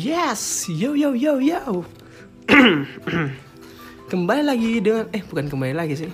Yes, 0.00 0.64
yo 0.72 0.96
yo 0.96 1.12
yo 1.12 1.36
yo. 1.44 1.84
kembali 4.10 4.42
lagi 4.48 4.80
dengan 4.80 5.12
eh 5.12 5.20
bukan 5.20 5.52
kembali 5.52 5.76
lagi 5.76 5.92
sih. 5.92 6.08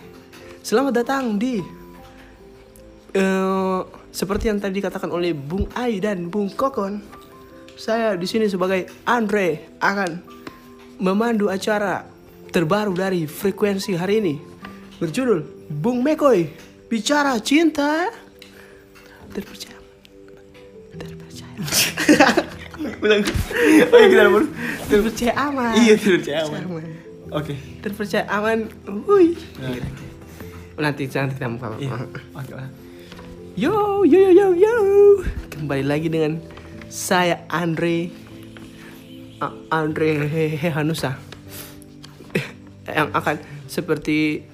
Selamat 0.58 1.06
datang 1.06 1.38
di 1.38 1.62
eh 3.14 3.80
seperti 4.10 4.50
yang 4.50 4.58
tadi 4.58 4.82
dikatakan 4.82 5.06
oleh 5.06 5.30
Bung 5.38 5.70
Ai 5.78 6.02
dan 6.02 6.26
Bung 6.26 6.50
Kokon. 6.50 6.98
Saya 7.78 8.18
di 8.18 8.26
sini 8.26 8.50
sebagai 8.50 8.90
Andre 9.06 9.78
akan 9.78 10.18
memandu 10.98 11.46
acara 11.46 12.02
terbaru 12.50 12.90
dari 12.90 13.30
frekuensi 13.30 13.94
hari 13.94 14.18
ini 14.18 14.34
berjudul 14.98 15.70
Bung 15.70 16.02
Mekoy 16.02 16.50
bicara 16.90 17.38
cinta 17.38 18.10
terpercaya 19.30 19.78
terpercaya 20.98 21.54
Ulang. 22.98 23.22
Oh 23.92 23.98
iya 23.98 24.06
kita 24.06 24.22
dulu. 24.24 24.46
terpercaya 24.86 25.32
aman 25.34 25.72
Iya 25.74 25.94
terpercaya 25.96 26.38
aman. 26.42 26.62
Oke. 27.28 27.54
terpercaya 27.80 28.24
aman 28.28 28.58
Wuih. 29.04 29.34
Nah. 29.58 29.74
nanti 30.78 31.08
kamu 31.08 31.56
apa 31.56 31.76
Iya. 31.76 31.92
Oke 32.32 32.52
lah. 32.52 32.68
yo 33.54 33.72
yo 34.02 34.20
yo 34.20 34.52
yo 34.52 34.52
yo 34.54 34.74
kembali 35.48 35.82
lagi 35.82 36.06
dengan 36.06 36.36
saya 36.86 37.48
Andre 37.48 38.12
A- 39.38 39.56
Andre 39.70 40.20
Hanusa 40.68 41.16
yang 42.88 43.08
akan 43.10 43.36
seperti 43.66 44.44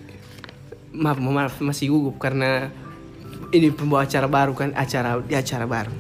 maaf 0.93 1.19
maaf 1.19 1.59
masih 1.59 1.91
gugup 1.91 2.19
karena 2.19 2.71
ini 3.51 3.69
pembawa 3.69 4.03
acara 4.03 4.25
baru 4.25 4.55
kan 4.55 4.71
acara 4.73 5.19
di 5.19 5.35
acara 5.35 5.67
baru 5.67 5.91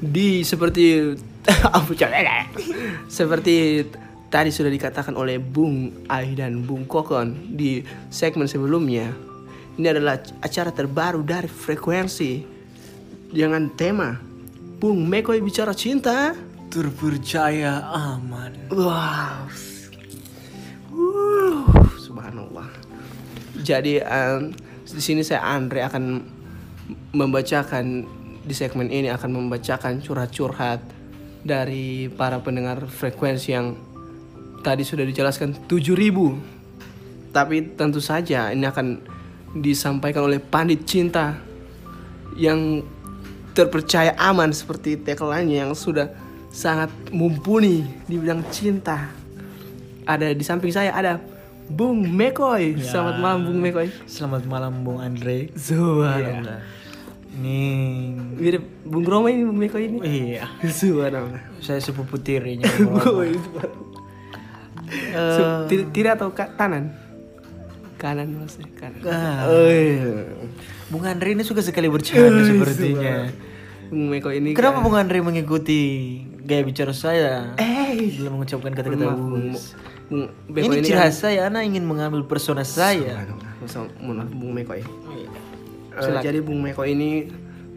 di 0.00 0.40
seperti 0.40 1.12
apa 1.12 1.33
seperti 3.16 3.84
tadi 4.32 4.50
sudah 4.50 4.72
dikatakan 4.72 5.14
oleh 5.14 5.36
Bung 5.38 6.08
Ai 6.08 6.32
dan 6.34 6.64
Bung 6.64 6.88
Kokon 6.88 7.54
di 7.54 7.84
segmen 8.08 8.48
sebelumnya 8.48 9.12
ini 9.74 9.86
adalah 9.90 10.18
acara 10.40 10.70
terbaru 10.70 11.20
dari 11.26 11.50
frekuensi 11.50 12.32
dengan 13.34 13.70
tema 13.74 14.14
Bung 14.78 15.04
Mekoy 15.06 15.42
bicara 15.42 15.74
cinta 15.74 16.34
Terpercaya 16.74 17.86
aman. 17.86 18.50
Wow. 18.66 19.46
Wuh, 20.90 21.70
subhanallah. 22.02 22.66
Jadi 23.62 24.02
em, 24.02 24.50
di 24.82 24.98
sini 24.98 25.22
saya 25.22 25.46
Andre 25.46 25.86
akan 25.86 26.04
membacakan 27.14 28.02
di 28.42 28.54
segmen 28.58 28.90
ini 28.90 29.06
akan 29.06 29.30
membacakan 29.38 30.02
curhat-curhat 30.02 30.82
dari 31.44 32.08
para 32.08 32.40
pendengar 32.40 32.88
frekuensi 32.88 33.52
yang 33.52 33.76
tadi 34.64 34.82
sudah 34.82 35.04
dijelaskan 35.04 35.68
7000. 35.68 37.36
Tapi 37.36 37.76
tentu 37.76 38.00
saja 38.00 38.48
ini 38.50 38.64
akan 38.64 39.04
disampaikan 39.60 40.24
oleh 40.24 40.40
pandit 40.40 40.82
cinta 40.88 41.36
yang 42.34 42.82
terpercaya 43.54 44.16
aman 44.18 44.50
seperti 44.50 44.98
tagline 44.98 45.46
yang 45.46 45.70
sudah 45.76 46.10
sangat 46.50 46.90
mumpuni 47.14 47.86
di 48.08 48.18
bidang 48.18 48.42
cinta. 48.50 49.12
Ada 50.08 50.34
di 50.34 50.42
samping 50.42 50.74
saya 50.74 50.90
ada 50.90 51.20
Bung 51.70 52.04
Mekoy. 52.04 52.76
Ya. 52.76 52.98
Selamat 52.98 53.16
malam 53.20 53.38
Bung 53.46 53.60
Mekoy. 53.60 53.88
Selamat 54.04 54.42
malam 54.44 54.72
Bung 54.82 54.98
Andre. 55.00 55.48
Subhanallah. 55.54 56.83
Ini 57.34 57.60
Mirip 58.34 58.62
Bung 58.84 59.02
Roma 59.02 59.26
ini 59.28 59.42
Bung 59.42 59.58
Mekoy 59.58 59.86
ini. 59.86 59.98
iya. 60.02 60.46
Subhanallah. 60.62 61.42
Saya 61.58 61.78
sepupu 61.78 62.16
tirinya. 62.16 62.66
Eh, 64.84 65.16
Su- 65.32 65.64
Tiri, 65.66 65.84
tiri 65.90 66.08
atau 66.08 66.30
ka- 66.30 66.54
kanan? 66.54 66.92
Kanan 67.96 68.36
maksudnya 68.36 68.68
kanan. 68.76 69.00
Ah. 69.02 69.48
Oh, 69.48 69.64
iya. 69.64 70.28
Bung 70.86 71.02
Andre 71.02 71.32
ini 71.32 71.42
suka 71.42 71.64
sekali 71.64 71.88
bercanda 71.88 72.44
sepertinya. 72.46 73.32
Bung 73.88 74.12
Mekoy 74.12 74.38
ini. 74.38 74.52
Kenapa 74.52 74.78
kan- 74.78 74.84
Bung 74.84 74.94
Andre 74.94 75.18
mengikuti 75.20 75.80
gaya 76.38 76.62
bicara 76.62 76.92
saya? 76.92 77.56
Eh, 77.56 78.12
Dalam 78.12 78.36
mengucapkan 78.36 78.70
kata-kata 78.70 79.04
bagus. 79.08 79.72
Bung 80.04 80.28
Ini 80.52 80.68
ini 80.68 80.84
ciri 80.84 81.00
kan- 81.00 81.16
saya, 81.16 81.48
Ana 81.48 81.64
ingin 81.64 81.82
mengambil 81.82 82.22
persona 82.22 82.60
saya. 82.60 83.24
Masa- 83.56 83.88
maaf, 83.96 84.28
Bung 84.30 84.52
Meko 84.52 84.76
ya. 84.76 84.84
Eh, 85.94 86.02
Silakan. 86.02 86.22
jadi 86.26 86.38
Bung 86.42 86.58
Meko 86.58 86.82
ini 86.82 87.30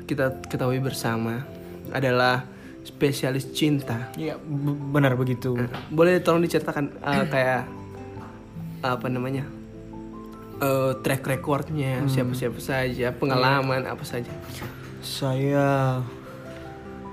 kita 0.09 0.41
ketahui 0.50 0.81
bersama 0.81 1.45
adalah 1.94 2.47
spesialis 2.81 3.51
cinta. 3.53 4.09
Iya, 4.17 4.39
benar 4.91 5.13
begitu. 5.19 5.53
Boleh 5.91 6.17
tolong 6.23 6.41
diceritakan 6.41 6.97
eh, 6.97 7.25
kayak 7.29 7.61
apa 8.81 9.07
namanya 9.09 9.45
eh, 10.63 10.91
track 11.03 11.23
recordnya 11.27 12.01
siapa-siapa 12.09 12.57
saja, 12.57 13.13
pengalaman 13.13 13.85
apa 13.85 14.01
saja. 14.01 14.31
Saya 15.03 16.01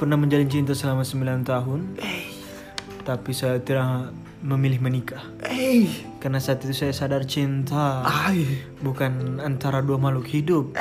pernah 0.00 0.16
menjalin 0.18 0.48
cinta 0.48 0.72
selama 0.72 1.04
9 1.04 1.44
tahun. 1.44 1.80
Tapi 3.04 3.30
saya 3.36 3.60
tidak 3.60 4.16
memilih 4.44 4.76
menikah. 4.78 5.24
Eh, 5.40 5.88
Karena 6.20 6.36
saat 6.36 6.60
itu 6.60 6.76
saya 6.76 6.92
sadar 6.92 7.24
cinta 7.24 8.04
ay, 8.04 8.44
bukan 8.78 9.40
antara 9.40 9.80
dua 9.80 9.96
makhluk 9.96 10.28
hidup. 10.28 10.76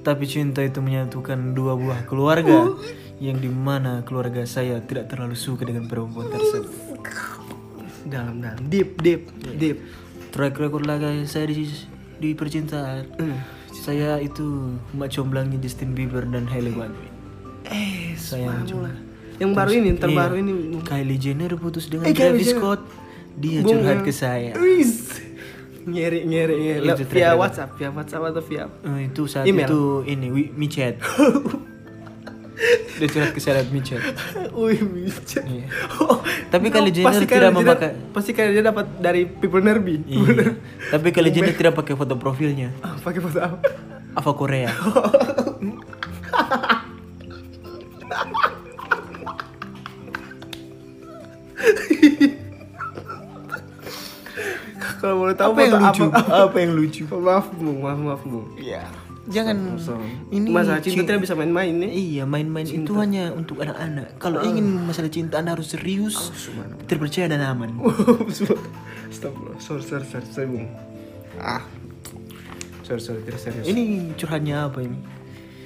Tapi 0.00 0.24
cinta 0.24 0.60
itu 0.60 0.78
menyatukan 0.78 1.52
dua 1.52 1.72
buah 1.74 2.04
keluarga. 2.04 2.76
Yang 3.16 3.38
di 3.40 3.50
mana 3.50 4.04
keluarga 4.04 4.44
saya 4.44 4.76
tidak 4.78 5.08
terlalu 5.08 5.32
suka 5.32 5.64
dengan 5.64 5.88
perempuan 5.88 6.28
tersebut. 6.28 7.00
dalam 8.06 8.38
dalam 8.38 8.68
deep 8.68 9.00
deep 9.00 9.26
deep. 9.56 9.80
Track 10.30 10.60
record 10.60 10.84
lagi 10.84 11.24
saya 11.24 11.48
di, 11.48 11.66
di 12.14 12.36
percintaan. 12.36 13.08
Hmm. 13.16 13.40
Saya 13.72 14.20
itu 14.20 14.44
mak 14.92 15.10
comblangnya 15.10 15.56
Justin 15.58 15.90
Bieber 15.90 16.22
dan 16.22 16.44
Hailey 16.44 16.70
Baldwin. 16.70 17.08
Eh, 17.64 18.12
Saya. 18.14 18.52
Yang 19.36 19.52
baru 19.52 19.70
ini, 19.70 19.86
yang 19.90 19.98
terbaru 19.98 20.34
Iya. 20.34 20.42
ini. 20.42 20.52
Kylie 20.80 21.18
Jenner 21.18 21.52
putus 21.56 21.88
dengan 21.88 22.04
Eh, 22.04 22.14
Travis. 22.14 22.52
Scott. 22.52 22.80
Dia 23.36 23.60
Bung, 23.60 23.78
curhat 23.78 24.00
ke 24.00 24.10
saya. 24.10 24.56
Wis. 24.56 25.20
Nyeri 25.84 26.24
nyeri 26.24 26.54
nyeri. 26.56 26.86
Itu 26.90 27.04
Via. 27.06 27.32
WhatsApp, 27.32 27.76
via 27.76 27.90
WhatsApp 27.90 28.22
atau 28.26 28.42
via 28.42 28.64
Eh, 28.82 29.06
itu 29.06 29.22
saat 29.24 29.44
Email. 29.44 29.68
itu 29.68 29.80
ini 30.04 30.26
micet. 30.50 30.98
Dia 32.96 33.06
curhat 33.06 33.30
ke 33.30 33.38
saya 33.38 33.60
lewat 33.60 33.68
micet. 33.70 34.00
Wih, 34.50 34.80
bisa. 34.82 35.44
Iya. 35.44 35.68
Tapi 36.48 36.72
Kylie 36.72 36.88
Jenner 36.90 37.12
Pasti 37.12 37.24
tidak 37.28 37.52
memakai 37.52 37.92
Jenner- 37.92 38.08
Pasti 38.10 38.30
kali 38.32 38.48
dia 38.50 38.64
dapat 38.64 38.86
dari 38.96 39.28
People 39.28 39.60
Nerby. 39.60 40.00
Iya. 40.02 40.56
Tapi 40.88 41.12
Kylie 41.12 41.28
Jenner 41.30 41.52
tidak 41.60 41.76
pakai 41.76 41.92
foto 41.92 42.16
profilnya. 42.16 42.72
Ah, 42.80 42.96
pakai 42.96 43.20
foto 43.20 43.36
apa? 43.36 43.60
Ava 44.16 44.32
Korea. 44.32 44.72
Kalau 55.06 55.14
mau 55.16 55.30
tahu 55.30 55.50
Apa 55.54 55.60
yang 55.62 55.74
lucu? 55.78 56.02
apa? 56.10 56.18
Apa 56.46 56.56
yang 56.58 56.72
lucu? 56.74 57.02
Maaf, 57.06 57.46
Bu. 57.52 57.70
Maaf, 57.78 57.98
maaf, 58.00 58.22
Bu. 58.26 58.40
Iya. 58.58 58.82
Jangan 59.26 59.54
Ini 59.54 60.38
ini 60.38 60.48
masalah 60.50 60.78
cinta 60.78 61.02
cin- 61.02 61.06
tidak 61.06 61.22
bisa 61.22 61.34
main-main 61.34 61.74
nih. 61.78 61.90
Iya, 61.90 62.22
main-main 62.24 62.62
itu 62.62 62.92
hanya 62.94 63.30
untuk 63.30 63.58
anak-anak. 63.58 64.18
Kalau 64.18 64.38
ingin 64.40 64.66
masalah 64.82 65.10
cinta 65.10 65.38
Anda 65.38 65.54
harus 65.54 65.66
serius, 65.68 66.30
terpercaya 66.86 67.26
dan 67.26 67.42
aman. 67.42 67.74
Stop, 69.10 69.34
sorry, 69.58 69.82
sorry, 69.82 70.02
sorry, 70.04 70.26
sorry, 70.26 70.46
Bung. 70.46 70.66
Ah, 71.38 71.62
sorry, 72.82 73.02
sorry, 73.02 73.22
tidak 73.22 73.40
serius. 73.40 73.66
Ini 73.66 73.82
curhatnya 74.14 74.70
apa 74.70 74.82
ini? 74.82 74.98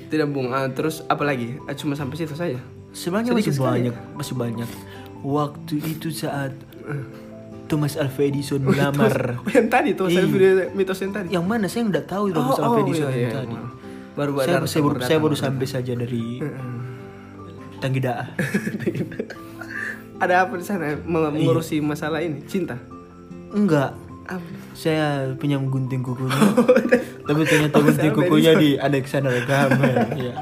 Tidak, 0.09 0.25
Bung. 0.29 0.49
Ah, 0.51 0.65
terus 0.67 1.05
apa 1.05 1.21
lagi? 1.21 1.61
Ah, 1.65 1.77
cuma 1.77 1.93
sampai 1.93 2.17
situ 2.17 2.33
saja. 2.33 2.57
Sebenarnya 2.91 3.37
masih 3.37 3.53
sekali. 3.53 3.93
banyak, 3.93 3.95
masih 4.17 4.35
banyak. 4.37 4.69
Waktu 5.21 5.75
itu 5.85 6.09
saat 6.11 6.57
Thomas 7.71 7.95
Alva 7.95 8.21
Edison 8.21 8.59
melamar. 8.61 9.39
Oh, 9.39 9.51
yang 9.55 9.71
tadi 9.71 9.95
tuh, 9.95 10.11
saya 10.11 10.21
Iya. 10.21 10.29
video 10.29 10.51
mitos 10.75 10.99
yang 10.99 11.13
tadi. 11.15 11.27
yang 11.31 11.47
mana 11.47 11.65
saya 11.65 11.87
nggak 11.87 12.05
tahu 12.05 12.25
Thomas 12.29 12.59
Oh, 12.59 12.65
Alva 12.67 12.75
oh, 12.75 12.83
Edison 12.83 13.07
iya, 13.07 13.15
yang 13.15 13.23
iya, 13.23 13.39
tadi. 13.39 13.55
maaf. 13.55 13.71
Baru 14.11 14.31
saya, 14.35 14.47
datang, 14.51 14.67
saya 14.67 14.83
baru, 14.83 14.91
baru 14.91 15.01
saya 15.01 15.19
baru 15.19 15.31
datang, 15.31 15.45
sampai 15.47 15.67
saja 15.67 15.93
dari 15.95 16.25
Tanggi 17.79 18.01
Daah. 18.03 18.27
Ada 20.23 20.35
apa 20.45 20.53
di 20.55 20.65
sana 20.67 20.85
Meng- 21.01 21.33
mengurusi 21.33 21.81
masalah 21.81 22.21
ini? 22.21 22.45
Cinta? 22.45 22.77
Enggak, 23.51 23.97
Apa? 24.27 24.45
saya 24.75 25.33
punya 25.35 25.57
gunting 25.57 26.05
kukunya. 26.05 26.37
Tapi 27.27 27.41
ternyata 27.43 27.75
Oh, 27.75 27.83
gunting 27.83 28.13
kukunya 28.13 28.53
Edison. 28.53 28.61
di 28.61 28.71
Alexander 28.77 29.33
Graham. 29.41 29.71
Iya. 30.13 30.35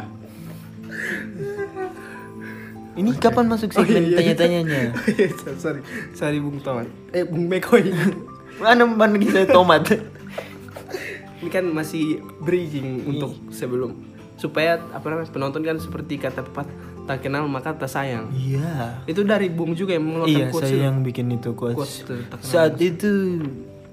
Ini 2.99 3.15
kapan 3.17 3.47
masuk 3.47 3.71
Oh, 3.71 3.79
iya, 3.79 3.87
segmen 3.87 4.03
iya. 4.05 4.17
tanya-tanyanya? 4.19 4.81
sorry, 5.63 5.81
sorry 6.13 6.39
Bung 6.39 6.59
Tomat. 6.59 6.91
Eh 7.11 7.23
Bung 7.23 7.47
Mekoy. 7.47 7.95
Mana 8.59 8.83
mana 8.85 9.15
kita 9.15 9.47
tomat? 9.47 9.87
Ini 11.39 11.47
kan 11.47 11.63
masih 11.65 12.19
bridging 12.41 13.07
untuk 13.07 13.39
sebelum 13.49 13.95
supaya 14.35 14.83
apa 14.91 15.07
namanya 15.07 15.31
penonton 15.31 15.63
kan 15.63 15.79
seperti 15.79 16.19
kata 16.19 16.43
pepatah 16.43 16.75
tak 17.07 17.23
kenal 17.23 17.47
maka 17.47 17.71
tak 17.73 17.87
sayang. 17.87 18.27
Iya. 18.29 18.99
Itu 19.07 19.23
dari 19.23 19.47
Bung 19.49 19.73
juga 19.73 19.95
yang 19.95 20.03
mengeluarkan 20.05 20.35
Iya, 20.35 20.47
quotes 20.51 20.67
saya 20.67 20.75
itu. 20.75 20.85
yang 20.85 20.97
bikin 21.01 21.27
itu 21.31 21.51
quotes. 21.55 22.03
Quotes. 22.03 22.43
Saat 22.43 22.77
itu 22.79 23.39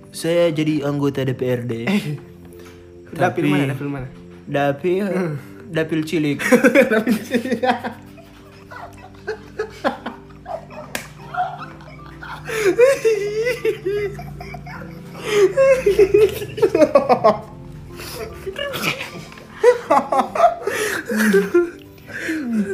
saya 0.09 0.49
jadi 0.49 0.81
anggota 0.81 1.21
DPRD. 1.21 1.85
Dapil 3.13 3.45
Tapi- 3.45 3.45
mana? 3.45 3.71
Dapil 3.71 3.87
mana? 3.87 4.07
Dapil 4.45 5.05
dapil 5.67 5.99
cilik. 6.01 6.41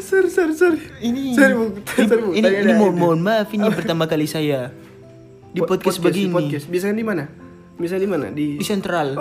Sorry, 0.02 0.30
sorry, 0.30 0.54
sorry. 0.56 0.80
Ini 1.02 1.36
Sorry, 1.36 1.54
Bung. 1.56 1.72
Sorry, 1.86 2.24
ini, 2.40 2.48
ini 2.48 2.74
mohon, 2.76 2.96
mohon 2.96 3.20
maaf 3.22 3.52
ini 3.52 3.68
pertama 3.80 4.08
kali 4.08 4.28
saya 4.28 4.72
di 5.52 5.60
Po- 5.60 5.68
podcast, 5.76 6.00
di 6.00 6.04
begini 6.04 6.32
podcast. 6.32 6.66
Biasanya 6.72 6.96
di 6.96 7.06
mana? 7.06 7.24
Biasanya 7.76 8.02
di 8.02 8.10
mana? 8.10 8.26
Di 8.32 8.46
di 8.60 8.66
sentral. 8.66 9.18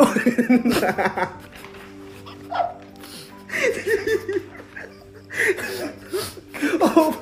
Oh. 6.80 7.12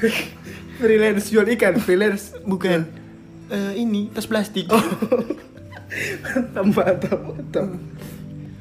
freelance 0.80 1.28
jual 1.28 1.44
ikan, 1.46 1.76
freelance. 1.76 2.32
Bukan. 2.42 2.88
Eh, 3.46 3.72
ini 3.76 4.08
tas 4.08 4.24
plastik. 4.24 4.66
Tambah, 6.54 6.86
tambah, 7.02 7.34
tambah. 7.50 7.82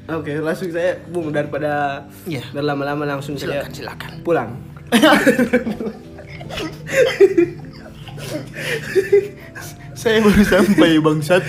Oke, 0.10 0.42
langsung 0.42 0.74
saya 0.74 0.98
Bung 1.06 1.30
daripada 1.30 2.02
Iya. 2.26 2.42
berlama-lama 2.50 3.06
langsung 3.06 3.38
Silakan, 3.38 3.70
saya 3.70 3.78
silakan. 3.94 4.12
pulang. 4.26 4.50
saya 9.94 10.18
baru 10.24 10.42
sampai 10.42 10.98
bangsat. 10.98 11.44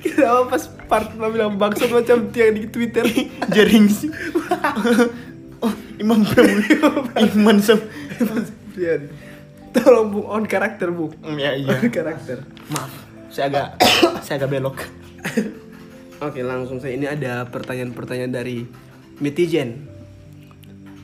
Kenapa 0.00 0.40
pas 0.48 0.64
part 0.86 1.08
bilang 1.16 1.56
bangsat 1.56 1.90
macam 1.90 2.28
tiang 2.30 2.54
di 2.54 2.68
Twitter? 2.68 3.04
Jaring 3.54 3.86
sih. 3.90 4.10
Oh, 5.64 5.74
Imam 6.00 6.20
Pramudio. 6.24 7.04
Iman 7.36 7.58
sam. 7.60 7.80
Iya. 8.76 9.06
Tolong 9.70 10.10
Bung 10.10 10.26
on 10.26 10.44
karakter 10.48 10.90
Bung. 10.90 11.14
Ya 11.38 11.54
iya. 11.54 11.78
On 11.78 11.88
karakter. 11.88 12.42
Maaf. 12.72 12.92
Saya 13.30 13.46
agak 13.52 13.68
saya 14.26 14.42
agak 14.42 14.50
belok. 14.50 14.76
Oke, 16.26 16.44
langsung 16.44 16.82
saya 16.82 16.98
ini 16.98 17.08
ada 17.08 17.48
pertanyaan-pertanyaan 17.48 18.32
dari 18.34 18.66
netizen. 19.22 19.88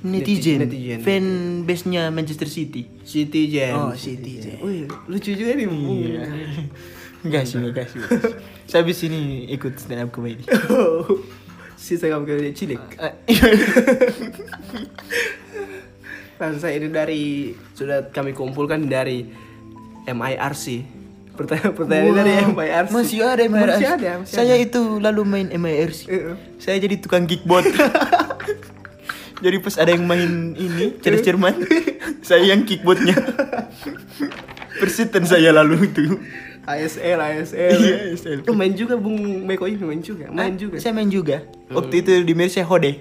Netizen, 0.06 0.62
Netizen. 0.62 1.00
fan 1.02 1.26
base-nya 1.64 2.12
Manchester 2.12 2.46
City. 2.46 2.86
Citizen. 3.02 3.72
Oh, 3.74 3.92
Citizen. 3.96 4.60
Wih, 4.60 4.86
lucu 5.08 5.32
juga 5.32 5.56
nih 5.56 5.66
Bung. 5.66 6.04
Iya. 6.04 6.22
Enggak 7.26 7.42
sih, 7.48 7.58
enggak 7.58 7.90
sih. 7.90 7.98
Saya 8.70 8.86
habis 8.86 9.02
ini 9.02 9.50
ikut 9.50 9.74
stand 9.82 10.06
up 10.06 10.14
comedy. 10.14 10.46
Si 11.76 12.00
saya 12.00 12.16
kamu 12.16 12.52
cilik. 12.56 12.82
Eh, 12.96 13.12
Langsung 16.36 16.68
saya 16.68 16.76
ini 16.76 16.92
dari 16.92 17.22
sudah 17.72 18.12
kami 18.12 18.36
kumpulkan 18.36 18.84
dari 18.84 19.24
MIRC. 20.04 20.64
Pertanyaan-pertanyaan 21.36 22.12
dari 22.12 22.32
MIRC. 22.52 22.88
Masih 22.92 23.18
ada 23.24 23.42
MIRC. 23.48 23.72
Masih 23.72 23.88
ada. 23.88 24.10
Masih 24.20 24.34
Saya 24.36 24.54
ada. 24.56 24.64
itu 24.68 24.80
lalu 25.00 25.22
main 25.24 25.48
MIRC. 25.48 26.00
Saya 26.60 26.76
jadi 26.76 27.00
tukang 27.00 27.24
kickbot. 27.24 27.64
jadi 29.44 29.56
pas 29.60 29.76
ada 29.80 29.90
yang 29.92 30.04
main 30.04 30.56
ini 30.56 30.96
cerdas 31.00 31.24
cermat, 31.24 31.56
saya 32.20 32.52
yang 32.52 32.64
kickbotnya. 32.68 33.16
Persisten 34.80 35.24
saya 35.24 35.56
lalu 35.56 35.88
itu. 35.88 36.20
ASL, 36.66 37.18
ASL. 37.22 37.78
Iya, 37.78 37.96
ASL. 38.10 38.38
Oh, 38.50 38.54
main 38.58 38.74
juga 38.74 38.98
Bung 38.98 39.14
Meko 39.46 39.70
ini 39.70 39.78
main 39.78 40.02
juga. 40.02 40.26
Main 40.28 40.54
Ah, 40.54 40.58
juga. 40.58 40.76
Saya 40.82 40.92
main 40.92 41.06
juga. 41.06 41.46
Waktu 41.70 42.02
itu 42.02 42.10
di 42.26 42.34
Mercy 42.34 42.60
Hode. 42.60 42.92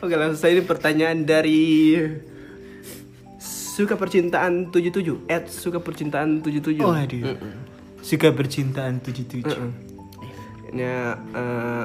Oke, 0.00 0.14
langsung 0.16 0.40
saya 0.40 0.56
ini 0.56 0.64
pertanyaan 0.64 1.28
dari 1.28 1.92
suka 3.40 3.96
percintaan 4.00 4.72
77 4.72 5.28
at 5.28 5.48
suka 5.48 5.76
percintaan 5.80 6.40
77 6.40 6.80
Oh 6.80 6.96
aduh. 6.96 7.36
Suka 8.00 8.32
percintaan 8.32 9.04
77. 9.04 9.44
Ini 10.72 10.84
eh, 11.36 11.84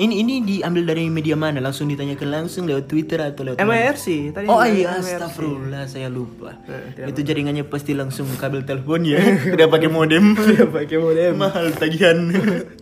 Ini 0.00 0.14
ini 0.24 0.40
diambil 0.40 0.96
dari 0.96 1.12
media 1.12 1.36
mana? 1.36 1.60
Langsung 1.60 1.84
ditanyakan 1.84 2.32
langsung 2.32 2.64
lewat 2.64 2.88
Twitter 2.88 3.20
atau 3.20 3.44
lewat? 3.44 3.60
MIRC 3.60 4.32
tadi 4.32 4.48
Oh 4.48 4.64
iya, 4.64 4.96
astagfirullah, 4.96 5.84
saya 5.84 6.08
lupa. 6.08 6.56
Tidak 6.64 7.12
Itu 7.12 7.20
jaringannya 7.20 7.68
pasti 7.68 7.92
langsung 7.92 8.24
kabel 8.40 8.64
telepon 8.64 9.04
ya, 9.04 9.20
tidak 9.52 9.68
pakai 9.68 9.92
modem. 9.92 10.32
Tidak 10.40 10.72
pakai 10.72 10.96
modem. 10.96 11.36
Mahal 11.36 11.76
tagihan. 11.76 12.16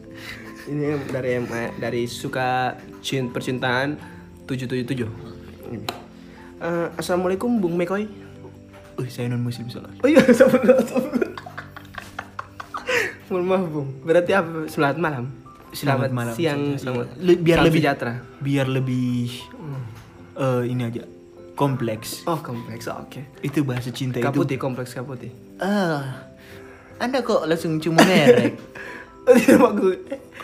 Ini 0.70 1.10
dari 1.10 1.42
dari 1.82 2.02
suka 2.06 2.78
cin 3.02 3.34
percintaan 3.34 3.98
777. 4.46 5.74
Ini. 5.74 5.86
Eh, 6.62 6.86
Assalamualaikum 7.02 7.58
Bung 7.58 7.74
Mekoy. 7.74 8.06
Wih, 8.94 9.10
saya 9.10 9.26
non 9.26 9.42
muslim 9.42 9.66
soalnya. 9.66 9.98
Oh 10.02 10.06
iya, 10.06 10.22
sabar. 10.30 10.62
Mohon 13.26 13.42
maaf 13.42 13.66
Bung. 13.74 13.88
Berarti 14.06 14.30
apa? 14.38 14.70
Selamat 14.70 14.98
malam. 15.02 15.47
Selamat, 15.70 16.10
malam. 16.10 16.32
siang, 16.32 16.60
Iya. 16.70 16.78
selamat. 16.78 17.06
Le- 17.18 17.36
biar 17.38 17.58
lebih 17.60 17.80
sejahtera. 17.80 18.14
Biar 18.38 18.66
lebih 18.66 19.28
eh, 20.34 20.62
ini 20.64 20.82
aja 20.82 21.02
kompleks. 21.52 22.22
Oh 22.24 22.38
kompleks, 22.38 22.86
oke. 22.86 23.20
Itu 23.40 23.62
bahasa 23.62 23.90
cinta 23.90 24.16
itu. 24.16 24.24
Kaputi, 24.24 24.54
kompleks 24.54 24.92
kaputi. 24.92 25.28
Ah, 25.58 26.24
anda 26.96 27.20
kok 27.20 27.44
langsung 27.44 27.76
cuma 27.78 28.00
merek? 28.00 28.54
Oh, 29.28 29.76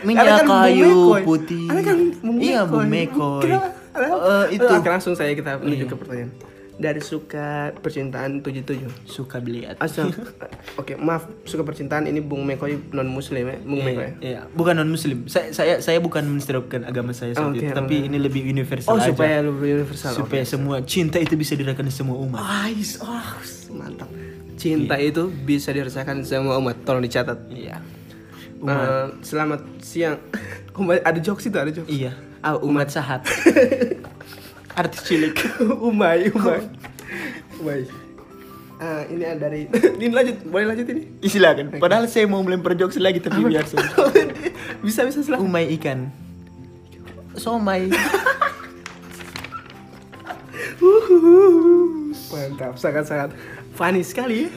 Minyak 0.05 0.45
kan 0.45 0.69
kayu 0.69 0.85
Mekoy. 0.85 1.23
putih. 1.25 1.73
Anda 1.73 1.81
kan 1.83 1.99
Bung 2.21 2.37
Iya, 2.37 2.69
Mekoy. 2.69 3.49
Kenapa? 3.49 3.73
Eh, 3.97 4.47
itu. 4.53 4.67
Langsung 4.85 5.17
saya 5.17 5.33
kita 5.33 5.57
menuju 5.57 5.73
Iya. 5.81 5.89
ke 5.89 5.97
pertanyaan. 5.97 6.31
Dari 6.75 6.99
suka 6.99 7.71
percintaan 7.79 8.43
77. 8.43 9.07
Suka 9.07 9.39
beliat. 9.39 9.79
Asal, 9.79 10.11
oke 10.81 10.99
maaf 10.99 11.31
suka 11.47 11.63
percintaan 11.63 12.11
ini 12.11 12.19
Bung 12.19 12.43
Mekoy 12.43 12.91
non 12.91 13.07
Muslim 13.07 13.47
ya, 13.47 13.57
Bung 13.63 13.83
Mekoy. 13.87 14.19
Iya, 14.19 14.51
bukan 14.51 14.83
non 14.83 14.91
muslim. 14.91 15.31
Saya 15.31 15.55
saya 15.55 15.79
saya 15.79 16.03
bukan 16.03 16.27
menstereotipkan 16.27 16.83
agama 16.83 17.15
saya 17.15 17.31
Oh, 17.39 17.55
oke, 17.55 17.63
itu, 17.63 17.71
tapi 17.71 18.11
ini 18.11 18.19
lebih 18.19 18.43
universal 18.43 18.91
Oh 18.91 18.99
aja. 18.99 19.15
supaya 19.15 19.43
lebih 19.43 19.87
universal. 19.87 20.19
supaya 20.19 20.43
semua 20.43 20.83
cinta 20.83 21.23
itu 21.23 21.39
bisa 21.39 21.55
dirasakan 21.55 21.87
semua 21.95 22.19
umat. 22.19 22.43
Ais, 22.43 22.99
oh, 22.99 23.39
mantap. 23.71 24.11
Cinta 24.59 24.99
itu 24.99 25.31
bisa 25.31 25.71
dirasakan 25.71 26.27
semua 26.27 26.59
umat. 26.59 26.79
Tolong 26.83 27.03
dicatat. 27.03 27.39
Iya. 27.51 27.79
Eh, 28.65 29.07
selamat 29.21 29.61
siang. 29.85 30.17
Umat, 30.81 31.05
ada 31.05 31.21
jokes 31.21 31.47
itu, 31.47 31.59
ada 31.61 31.71
jokes. 31.71 31.87
Iya. 31.87 32.17
Ah, 32.41 32.57
Umat 32.59 32.89
sahat. 32.91 33.23
Artis 34.75 35.01
cilik. 35.07 35.35
umay, 35.89 36.31
umay. 36.35 36.61
umay. 37.63 37.81
Ah, 38.75 39.07
ini 39.07 39.23
ada 39.23 39.47
dari 39.47 39.71
ini 40.03 40.11
lanjut, 40.11 40.37
boleh 40.51 40.67
lanjut 40.75 40.87
ini? 40.91 41.03
Silakan. 41.25 41.79
Padahal 41.79 42.11
saya 42.11 42.27
mau 42.27 42.43
melempar 42.43 42.75
jokes 42.75 42.99
lagi 42.99 43.23
tapi 43.23 43.47
biar 43.47 43.65
saja. 43.65 43.87
bisa 44.85 45.07
bisa 45.07 45.23
silakan. 45.23 45.47
Umay 45.47 45.71
ikan. 45.79 46.11
Somai. 47.39 47.89
Mantap, 52.35 52.75
sangat-sangat 52.77 53.31
funny 53.79 54.03
sekali 54.03 54.47
ya. 54.47 54.49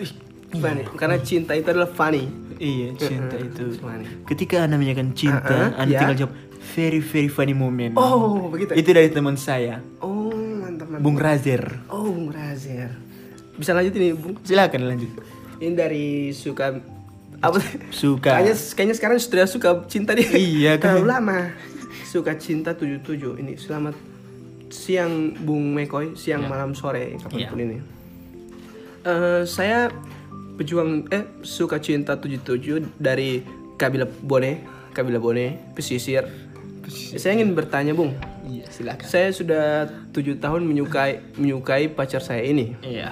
Funny, 0.58 0.84
karena 0.98 1.18
cinta 1.22 1.54
itu 1.54 1.68
adalah 1.70 1.90
funny. 1.92 2.26
iya, 2.58 2.90
cinta 2.98 3.38
itu. 3.38 3.78
Funny. 3.78 4.26
Ketika 4.26 4.66
Anda 4.66 4.82
menyanyikan 4.82 5.14
cinta, 5.14 5.76
Uh-uh, 5.76 5.78
Anda 5.78 5.94
ya. 5.94 6.00
tinggal 6.02 6.18
jawab 6.26 6.34
very 6.78 7.02
very 7.02 7.26
funny 7.28 7.58
moment. 7.58 7.98
Oh, 7.98 8.48
begitu. 8.48 8.78
Itu 8.78 8.94
dari 8.94 9.10
teman 9.10 9.34
saya, 9.34 9.82
Oh, 9.98 10.30
mantap 10.30 10.86
mantap. 10.86 11.02
Bung 11.02 11.18
Razer. 11.18 11.64
Oh, 11.90 12.06
Bung 12.06 12.30
Razer. 12.30 12.94
Bisa 13.58 13.74
lanjut 13.74 13.98
ini, 13.98 14.14
Bung? 14.14 14.38
Silakan 14.40 14.86
lanjut. 14.86 15.10
Ini 15.58 15.74
dari 15.74 16.06
suka 16.30 16.78
apa? 17.38 17.58
Suka. 17.90 18.38
Kayaknya 18.38 18.54
kayaknya 18.72 18.96
sekarang 18.96 19.18
sudah 19.18 19.46
suka 19.46 19.70
cinta 19.88 20.14
dia. 20.14 20.30
Iya, 20.30 20.78
kan. 20.78 21.02
Terlalu 21.02 21.10
lama. 21.10 21.40
Suka 22.06 22.38
cinta 22.38 22.72
77. 22.72 23.10
Ini 23.36 23.58
selamat 23.58 23.98
siang 24.70 25.34
Bung 25.36 25.74
Mekoy, 25.74 26.14
siang 26.14 26.46
malam 26.46 26.72
sore 26.72 27.18
kapan 27.18 27.50
pun 27.50 27.58
Iya. 27.58 27.66
ini. 27.66 27.78
Eh, 29.02 29.42
saya 29.44 29.90
pejuang 30.56 31.10
eh 31.10 31.26
suka 31.42 31.80
cinta 31.80 32.14
77 32.16 32.86
dari 32.96 33.42
Kabila 33.76 34.06
Bone, 34.06 34.62
Kabila 34.92 35.18
Bone, 35.18 35.74
pesisir. 35.74 36.26
Saya 36.90 37.36
ingin 37.36 37.52
bertanya, 37.52 37.92
Bung. 37.92 38.16
Iya, 38.44 38.64
silakan. 38.72 39.04
Saya 39.04 39.30
sudah 39.30 39.66
tujuh 40.10 40.40
tahun 40.40 40.64
menyukai 40.64 41.36
menyukai 41.36 41.92
pacar 41.92 42.24
saya 42.24 42.42
ini. 42.42 42.76
Iya. 42.80 43.12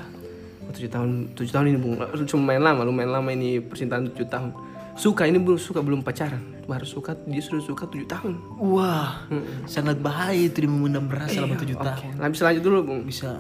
Tujuh 0.66 0.88
tahun 0.88 1.10
tujuh 1.32 1.52
tahun 1.56 1.72
ini 1.72 1.78
bung 1.80 1.96
cuma 2.28 2.52
main 2.52 2.60
lama 2.60 2.84
lumayan 2.84 3.16
lama 3.16 3.32
ini 3.32 3.64
percintaan 3.64 4.12
tujuh 4.12 4.28
tahun 4.28 4.52
suka 5.00 5.24
ini 5.24 5.40
belum 5.40 5.56
suka 5.56 5.80
belum 5.80 6.04
pacaran 6.04 6.44
baru 6.68 6.84
suka 6.84 7.16
dia 7.24 7.40
sudah 7.40 7.64
suka 7.64 7.88
tujuh 7.88 8.04
tahun 8.04 8.36
Wah, 8.60 9.24
sangat 9.72 10.04
bahaya 10.04 10.36
itu 10.36 10.66
dia 10.66 10.68
memendam 10.68 11.08
rasa 11.08 11.32
selama 11.32 11.56
Iya, 11.56 11.62
tujuh 11.64 11.78
oke. 11.80 11.86
tahun. 11.86 12.12
Nah, 12.20 12.28
bisa 12.28 12.42
lanjut 12.44 12.64
dulu 12.66 12.78
bung 12.84 13.02
Bisa. 13.08 13.40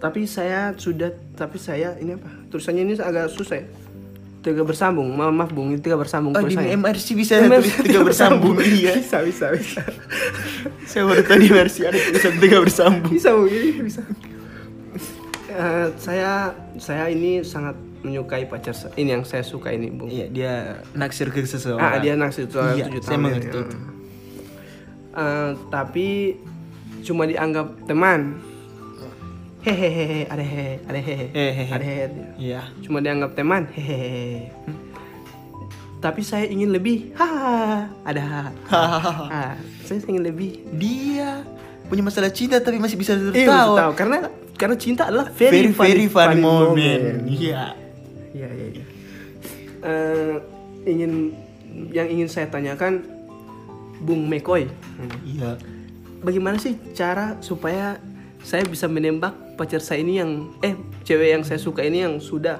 tapi 0.00 0.24
saya 0.24 0.72
sudah 0.72 1.12
tapi 1.36 1.60
saya 1.60 1.92
ini 2.00 2.16
apa 2.16 2.30
tulisannya 2.48 2.82
ini 2.88 2.94
agak 2.96 3.28
susah 3.28 3.60
ya 3.60 3.66
tiga 4.42 4.60
bersambung 4.60 5.06
maaf 5.08 5.30
maaf 5.30 5.50
bung 5.50 5.70
ini 5.70 5.78
tiga 5.78 5.94
bersambung 5.94 6.34
Oh, 6.34 6.42
di. 6.42 6.58
MRC 6.58 7.06
bisa 7.14 7.38
tulis 7.38 7.70
tiga 7.86 8.02
bersambung. 8.02 8.58
Iya. 8.58 8.98
bisa 8.98 9.22
bisa 9.22 9.46
bisa 9.52 9.80
Saya 10.90 11.02
baru 11.04 11.22
tahu 11.22 11.38
di 11.38 11.48
MRC 11.48 11.76
ada 11.84 11.96
tulisan 11.96 12.32
tiga 12.36 12.58
bersambung. 12.58 13.06
bisa 13.08 13.28
bung 13.30 13.48
ini 13.48 13.80
bisa 13.80 14.02
Eh, 15.48 15.88
saya 15.96 16.48
saya 16.74 17.06
ini 17.06 17.40
sangat 17.42 17.76
menyukai 18.00 18.44
pacar 18.44 18.72
ini 18.94 19.12
yang 19.12 19.22
saya 19.22 19.40
suka 19.42 19.68
ini 19.68 19.88
bung 19.88 20.08
Iya, 20.08 20.26
dia 20.26 20.52
naksir 20.92 21.28
ke 21.28 21.44
seseorang. 21.44 21.84
ah 21.84 21.96
dia 21.96 22.12
naksir 22.14 22.48
soal 22.48 22.72
Iya, 22.72 22.88
tujuh 22.88 22.98
saya 22.98 23.08
tahun 23.10 23.20
mengerti 23.22 23.46
ya. 23.48 23.62
itu. 23.62 23.76
Eh, 25.14 25.50
tapi 25.68 26.08
cuma 27.00 27.22
dianggap 27.24 27.84
teman 27.84 28.40
hehehe 29.62 30.26
ada 30.26 30.42
hehe 30.42 30.82
ada 30.82 30.98
hehe 30.98 31.26
Hehehe. 31.30 31.64
ada 31.70 31.84
hehe 31.84 32.06
Iya. 32.36 32.60
cuma 32.80 32.98
dianggap 32.98 33.32
teman 33.32 33.66
hehehe 33.68 34.50
tapi 35.98 36.20
saya 36.20 36.46
ingin 36.46 36.68
lebih 36.68 37.14
hahaha 37.14 37.86
ada 38.02 38.50
ah, 38.68 39.54
saya 39.80 40.02
ingin 40.02 40.24
lebih 40.24 40.58
Dia 40.72 41.46
punya 41.86 42.02
masalah 42.02 42.28
cinta 42.28 42.58
tapi 42.58 42.76
masih 42.76 42.96
bisa 42.96 43.14
tertawa. 43.14 43.78
tahu 43.78 43.92
karena 43.94 44.18
karena 44.54 44.74
cinta 44.74 45.06
adalah 45.06 45.30
very 45.30 45.68
very, 45.68 45.70
very 45.70 46.06
funny, 46.08 46.40
moment. 46.40 47.26
Iya. 47.26 47.74
Iya 48.32 48.48
iya. 48.48 48.84
Eh, 49.82 50.36
ingin 50.84 51.34
yang 51.90 52.06
ingin 52.06 52.26
saya 52.26 52.46
tanyakan, 52.46 53.02
Bung 54.00 54.26
Mekoy, 54.26 54.66
Iya. 55.22 55.58
bagaimana 56.18 56.56
sih 56.56 56.78
cara 56.92 57.36
supaya 57.38 57.98
saya 58.42 58.62
bisa 58.62 58.86
menembak 58.86 59.32
pacar 59.54 59.78
saya 59.78 60.02
ini 60.02 60.18
yang 60.18 60.30
eh 60.60 60.74
cewek 61.02 61.28
yang 61.30 61.42
saya 61.42 61.56
suka 61.56 61.80
ini 61.80 62.02
yang 62.02 62.18
sudah 62.18 62.58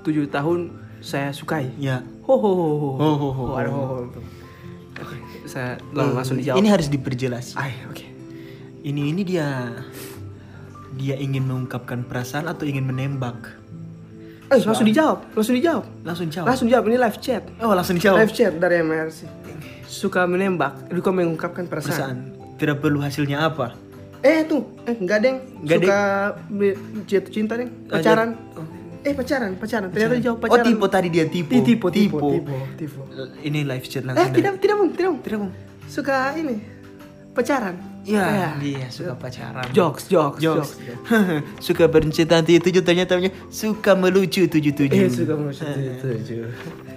tujuh 0.00 0.28
tahun 0.28 0.70
saya 1.00 1.30
sukai. 1.30 1.72
Iya. 1.76 2.04
Ho 2.22 2.34
ho 2.34 2.50
ho 2.50 2.66
ho. 2.68 2.90
Ho, 2.94 3.08
ho, 3.14 3.28
ho, 3.30 3.44
ada 3.54 3.68
ho, 3.68 3.82
ho. 3.82 3.96
Oke, 4.96 5.16
saya 5.44 5.76
lang- 5.92 6.14
langsung 6.14 6.36
dijawab. 6.36 6.56
Ini 6.56 6.68
harus 6.68 6.88
diperjelas. 6.88 7.52
Ay, 7.54 7.76
oke. 7.84 8.04
Ini 8.80 9.02
ini 9.10 9.22
dia 9.22 9.72
dia 10.96 11.14
ingin 11.14 11.44
mengungkapkan 11.44 12.02
perasaan 12.02 12.48
atau 12.48 12.64
ingin 12.64 12.82
menembak. 12.82 13.36
Eh, 14.46 14.62
langsung 14.62 14.86
dijawab, 14.86 15.26
langsung 15.34 15.58
dijawab. 15.58 15.84
Langsung 16.00 16.26
jawab. 16.30 16.46
Langsung 16.48 16.68
jawab 16.70 16.84
ini 16.86 16.96
live 16.96 17.18
chat. 17.18 17.42
Oh, 17.58 17.74
langsung 17.74 17.98
dijawab. 17.98 18.22
Live 18.22 18.32
chat 18.32 18.52
dari 18.56 18.78
MRC. 18.78 19.26
Suka 19.86 20.22
menembak, 20.24 20.86
suka 20.88 21.10
mengungkapkan 21.10 21.66
perasaan. 21.66 21.92
Perasaan. 21.92 22.16
Tidak 22.56 22.76
perlu 22.78 23.02
hasilnya 23.02 23.42
apa. 23.42 23.74
Eh 24.20 24.44
tuh, 24.44 24.62
eh 24.82 24.94
enggak 24.94 25.18
deng. 25.20 25.36
Enggak, 25.60 25.78
Suka 25.78 25.98
be- 26.48 26.78
jatuh 27.04 27.30
cinta 27.30 27.54
deng. 27.54 27.70
Pacaran. 27.84 28.28
Eh 29.00 29.14
pacaran, 29.14 29.54
pacaran. 29.54 29.88
Ternyata 29.88 30.14
dijawab 30.14 30.36
Oh, 30.36 30.42
pacaran. 30.42 30.64
tipe 30.66 30.86
tadi 30.88 31.08
dia 31.08 31.24
tipe. 31.26 31.52
Ti- 31.52 31.62
Tipe, 31.64 31.86
tipe, 31.88 32.18
tipe. 32.74 33.00
Ini 33.40 33.60
live 33.62 33.86
chat 33.86 34.02
Eh 34.02 34.06
langsung. 34.08 34.24
dari- 34.24 34.36
tidak, 34.36 34.52
tidak 34.58 34.76
bung, 34.76 34.90
tidak 34.92 35.08
bung. 35.08 35.20
Tidak, 35.22 35.38
Bung. 35.38 35.52
Suka 35.86 36.16
ini 36.34 36.56
pacaran. 37.30 37.76
Ya, 38.02 38.22
Eh, 38.22 38.50
dia 38.62 38.86
suka 38.88 39.14
pacaran. 39.14 39.66
Jokes, 39.70 40.06
jokes, 40.06 40.38
jokes. 40.38 40.78
Jokes. 40.78 41.02
suka 41.66 41.84
bercinta 41.86 42.38
tujuh 42.38 42.58
tujuh 42.60 42.82
ternyata 42.82 43.14
punya 43.14 43.30
suka 43.48 43.94
melucu 43.94 44.46
tujuh 44.46 44.72
tujuh. 44.72 44.94
Eh 44.96 45.10
suka 45.10 45.34
melucu 45.34 45.62
tujuh. 46.00 46.46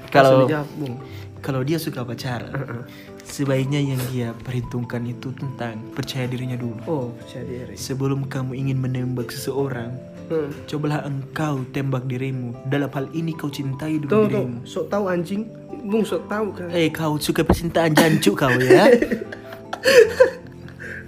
Kalau- 0.10 0.46
dijawab, 0.46 0.70
bung. 0.78 0.96
Kalau 1.40 1.62
dia 1.62 1.76
suka 1.76 2.02
pacaran, 2.02 2.84
sebaiknya 3.22 3.80
yang 3.80 4.00
dia 4.10 4.32
perhitungkan 4.36 5.04
itu 5.04 5.32
tentang 5.32 5.80
percaya 5.90 6.26
dirinya 6.26 6.54
dulu. 6.54 6.80
Oh, 6.84 7.06
percaya 7.16 7.44
diri. 7.44 7.74
Sebelum 7.74 8.26
kamu 8.26 8.56
ingin 8.56 8.78
menembak 8.78 9.30
seseorang, 9.30 9.92
Hmm. 10.28 10.48
cobalah 10.64 11.04
engkau 11.04 11.64
tembak 11.68 12.06
dirimu. 12.06 12.54
Dalam 12.64 12.88
hal 12.88 13.06
ini 13.12 13.32
kau 13.32 13.48
cintai 13.48 13.98
dulu 13.98 14.08
Tuh, 14.08 14.22
tuh, 14.22 14.28
dirimu. 14.30 14.58
sok 14.62 14.84
tahu 14.88 15.04
anjing. 15.08 15.42
Bung 15.82 16.04
sok 16.04 16.28
tahu 16.28 16.46
kan. 16.52 16.68
Eh, 16.70 16.88
kau 16.90 17.18
suka 17.18 17.42
percintaan 17.42 17.92
jancuk 17.92 18.38
kau 18.38 18.52
ya. 18.54 18.86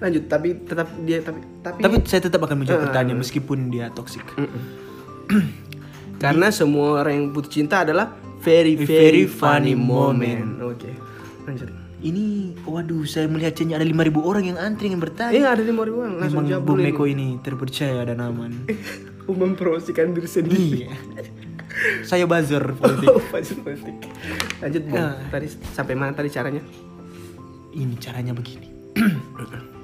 Lanjut, 0.01 0.23
tapi 0.25 0.57
tetap 0.59 0.88
dia 1.00 1.21
tapi 1.21 1.39
tapi, 1.61 1.77
Tapi 1.79 1.95
saya 2.03 2.19
tetap 2.23 2.41
akan 2.41 2.55
menjawab 2.57 2.79
Eh. 2.79 2.83
pertanyaan 2.89 3.19
meskipun 3.19 3.57
dia 3.69 3.91
toksik. 3.91 4.23
karena 6.17 6.50
semua 6.50 7.00
orang 7.00 7.13
yang 7.15 7.25
butuh 7.29 7.51
cinta 7.51 7.81
adalah 7.81 8.11
very 8.41 8.74
very, 8.75 9.24
funny 9.29 9.77
moment. 9.77 10.57
Oke. 10.62 10.89
Lanjut. 11.45 11.69
Ini, 12.01 12.57
waduh, 12.65 13.05
saya 13.05 13.29
melihat 13.29 13.53
chatnya 13.53 13.77
ada 13.77 13.86
5000 13.86 14.25
orang 14.25 14.43
yang 14.50 14.57
antri 14.57 14.89
yang 14.89 14.98
bertanya. 14.98 15.38
Eh 15.38 15.45
ada 15.45 15.62
lima 15.62 15.86
ribuan 15.86 16.17
langsung 16.17 16.50
Memang 16.50 16.50
jawab 16.50 16.63
Bung 16.65 16.81
Meko 16.81 17.05
ini. 17.05 17.38
terpercaya 17.45 18.01
dan 18.01 18.17
aman. 18.25 18.65
Mempromosikan 19.29 20.17
diri 20.17 20.25
sendiri. 20.25 20.89
iya. 20.89 20.91
saya 22.01 22.25
buzzer 22.25 22.74
politik. 22.81 23.05
Oh, 23.05 23.21
pasir 23.29 23.62
politik. 23.62 23.95
Lanjut 24.60 24.83
Bung. 24.89 24.98
Nah. 24.98 25.13
Tadi 25.29 25.48
sampai 25.77 25.93
mana 25.93 26.12
tadi 26.17 26.33
caranya? 26.33 26.65
Ini 27.71 27.95
caranya 28.01 28.33
begini. 28.33 28.67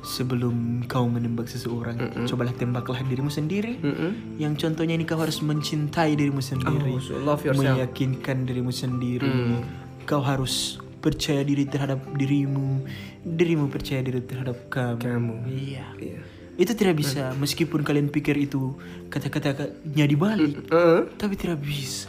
Sebelum 0.00 0.88
kau 0.88 1.04
menembak 1.04 1.44
seseorang, 1.44 2.00
cobalah 2.24 2.52
tembaklah 2.52 3.00
dirimu 3.02 3.28
sendiri. 3.28 3.76
Mm-mm. 3.76 4.40
Yang 4.40 4.64
contohnya 4.64 4.96
ini 4.96 5.04
kau 5.04 5.20
harus 5.20 5.40
mencintai 5.40 6.16
dirimu 6.16 6.40
sendiri, 6.40 6.96
Oh, 6.96 7.00
so 7.00 7.20
love 7.20 7.44
yourself. 7.44 7.76
meyakinkan 7.76 8.48
dirimu 8.48 8.72
sendiri. 8.72 9.28
Mm. 9.28 9.60
Kau 10.08 10.24
harus 10.24 10.80
percaya 11.00 11.40
diri 11.40 11.64
terhadap 11.64 12.00
dirimu, 12.12 12.84
dirimu 13.20 13.68
percaya 13.68 14.00
diri 14.00 14.20
terhadap 14.20 14.68
kamu. 14.68 15.00
Kamu. 15.00 15.34
Iya. 15.46 15.86
Iya. 15.96 16.20
Itu 16.56 16.72
tidak 16.72 16.96
bisa, 16.96 17.32
meskipun 17.34 17.80
kalian 17.80 18.08
pikir 18.08 18.36
itu 18.36 18.76
kata-katanya 19.08 20.04
dibalik, 20.04 20.60
Heeh. 20.68 21.08
tapi 21.16 21.32
tidak 21.32 21.60
bisa. 21.60 22.08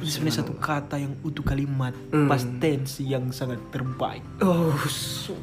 Itu 0.00 0.06
sebenarnya 0.08 0.38
satu 0.40 0.54
kata 0.54 0.96
yang 0.96 1.12
utuh 1.20 1.42
kalimat, 1.42 1.92
Mm. 2.08 2.26
past 2.26 2.46
tense 2.56 3.02
yang 3.02 3.30
sangat 3.30 3.58
terbaik. 3.68 4.22
Oh, 4.40 4.72
so- 4.86 5.38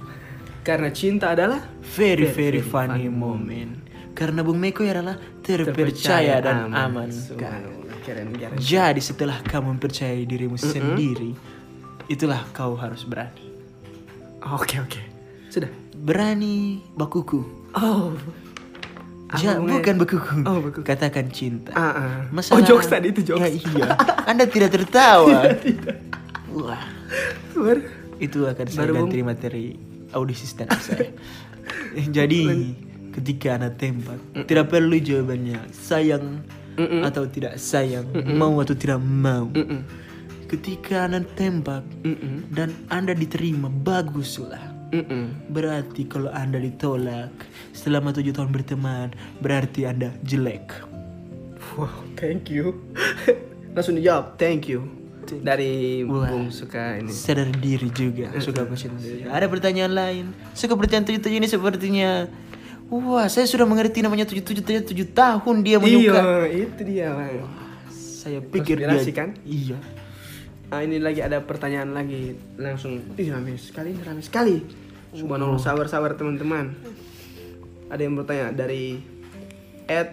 karena 0.65 0.89
cinta 0.89 1.38
adalah 1.38 1.62
Very 1.93 2.25
very 2.25 2.60
funny 2.60 3.05
moment. 3.05 3.86
Karena 4.17 4.41
Bung 4.41 4.57
Meko 4.57 4.81
adalah 4.81 5.19
terpercaya 5.45 6.41
dan 6.41 6.74
aman. 6.74 7.12
Subhanallah, 7.13 8.00
Keren, 8.01 8.34
keren. 8.34 8.57
Jadi 8.57 9.01
setelah 9.03 9.38
kamu 9.45 9.77
mempercayai 9.77 10.25
dirimu 10.25 10.57
sendiri, 10.57 11.38
itulah 12.10 12.41
kau 12.50 12.74
harus 12.74 13.05
berani. 13.05 13.45
Oke 14.55 14.81
oke. 14.81 15.01
Sudah. 15.53 15.69
Berani 15.93 16.81
bakuku. 16.98 17.41
Oh. 17.75 18.13
Ja, 19.36 19.57
bukan 19.60 20.00
bakuku. 20.00 20.48
Oh, 20.48 20.63
bakuku. 20.63 20.86
Katakan 20.86 21.27
cinta. 21.34 21.74
Ah, 21.75 21.91
ah. 21.91 22.15
Masalah- 22.31 22.55
Oh 22.55 22.62
jokes 22.63 22.88
tadi 22.88 23.10
itu 23.12 23.22
jokes. 23.25 23.41
Ya, 23.41 23.50
iya. 23.51 23.89
Anda 24.31 24.45
tidak 24.48 24.79
tertawa. 24.79 25.50
Wah, 26.55 26.84
Baru. 27.51 27.84
itu 28.22 28.48
akan 28.48 28.65
saya 28.69 28.88
Baru, 28.88 28.95
ganti 29.12 29.19
materi 29.25 29.65
audisi 30.13 30.45
stand 30.45 30.69
up 30.69 30.81
saya. 30.83 31.09
Jadi 32.17 32.75
ketika 33.15 33.55
anda 33.55 33.71
tembak, 33.71 34.19
tidak 34.45 34.69
perlu 34.69 35.00
jawabannya 35.00 35.71
sayang 35.71 36.43
Mm-mm. 36.75 37.01
atau 37.07 37.24
tidak 37.25 37.55
sayang, 37.55 38.05
mau 38.35 38.59
atau 38.59 38.75
tidak 38.75 39.00
mau. 39.00 39.47
Mm-mm. 39.55 39.81
Ketika 40.45 41.09
anda 41.09 41.25
tembak 41.39 41.81
Mm-mm. 42.05 42.51
dan 42.53 42.75
anda 42.91 43.15
diterima, 43.15 43.71
baguslah. 43.71 44.62
Mm-mm. 44.93 45.50
Berarti 45.50 46.05
kalau 46.05 46.29
anda 46.29 46.62
ditolak 46.62 47.33
selama 47.74 48.13
tujuh 48.13 48.35
tahun 48.35 48.53
berteman, 48.53 49.15
berarti 49.41 49.89
anda 49.89 50.13
jelek. 50.21 50.75
Wow, 51.75 52.05
thank 52.15 52.47
you. 52.47 52.77
Langsung 53.75 53.97
dijawab, 53.97 54.38
thank 54.38 54.69
you. 54.69 55.04
Dari 55.41 56.03
Wah. 56.05 56.29
Bung 56.29 56.48
suka 56.50 57.01
ini. 57.01 57.10
sadar 57.10 57.50
diri 57.50 57.89
juga 57.89 58.29
suka 58.46 58.62
bercinta 58.63 59.01
ada 59.27 59.46
pertanyaan 59.50 59.94
lain 59.94 60.25
suka 60.53 60.77
bercinta 60.77 61.10
tujuh 61.10 61.22
tujuh 61.22 61.38
ini 61.41 61.48
sepertinya 61.48 62.29
wah 62.88 63.25
saya 63.25 63.50
sudah 63.50 63.65
mengerti 63.65 64.05
namanya 64.05 64.29
tujuh 64.29 64.46
tujuh 64.46 64.63
tujuh 64.63 64.84
tujuh 64.86 65.08
tahun 65.12 65.55
dia 65.65 65.77
menyuka 65.82 66.22
Iya, 66.46 66.65
itu 66.70 66.82
dia. 66.86 67.08
Bang. 67.12 67.50
saya 67.89 68.39
pikir 68.41 68.77
dia 68.77 68.94
kan? 69.12 69.34
iya 69.41 69.77
Ah, 70.65 70.82
ini 70.82 70.98
lagi 70.98 71.22
ada 71.22 71.46
pertanyaan 71.46 71.94
lagi. 71.94 72.34
Langsung, 72.58 72.98
ih 73.15 73.29
rame 73.29 73.53
sekali, 73.53 73.94
rame 74.01 74.25
sekali. 74.25 74.65
Subhanallah, 75.13 75.62
sabar-sabar 75.62 76.17
teman-teman. 76.17 76.74
Ada 77.86 78.01
yang 78.01 78.17
bertanya 78.17 78.50
dari 78.50 78.98
Ed 79.86 80.10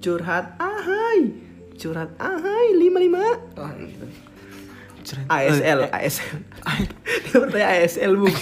curhat 0.00 0.56
ahai 0.56 1.36
curhat 1.76 2.10
ahai 2.16 2.72
55 2.74 3.60
oh, 3.60 3.70
gitu. 3.84 4.06
Ceren- 5.06 5.28
ASL 5.30 5.78
eh, 5.86 5.90
ASL 5.92 6.38
dia 7.30 7.36
bertanya 7.38 7.66
ASL 7.78 8.12
bu. 8.18 8.26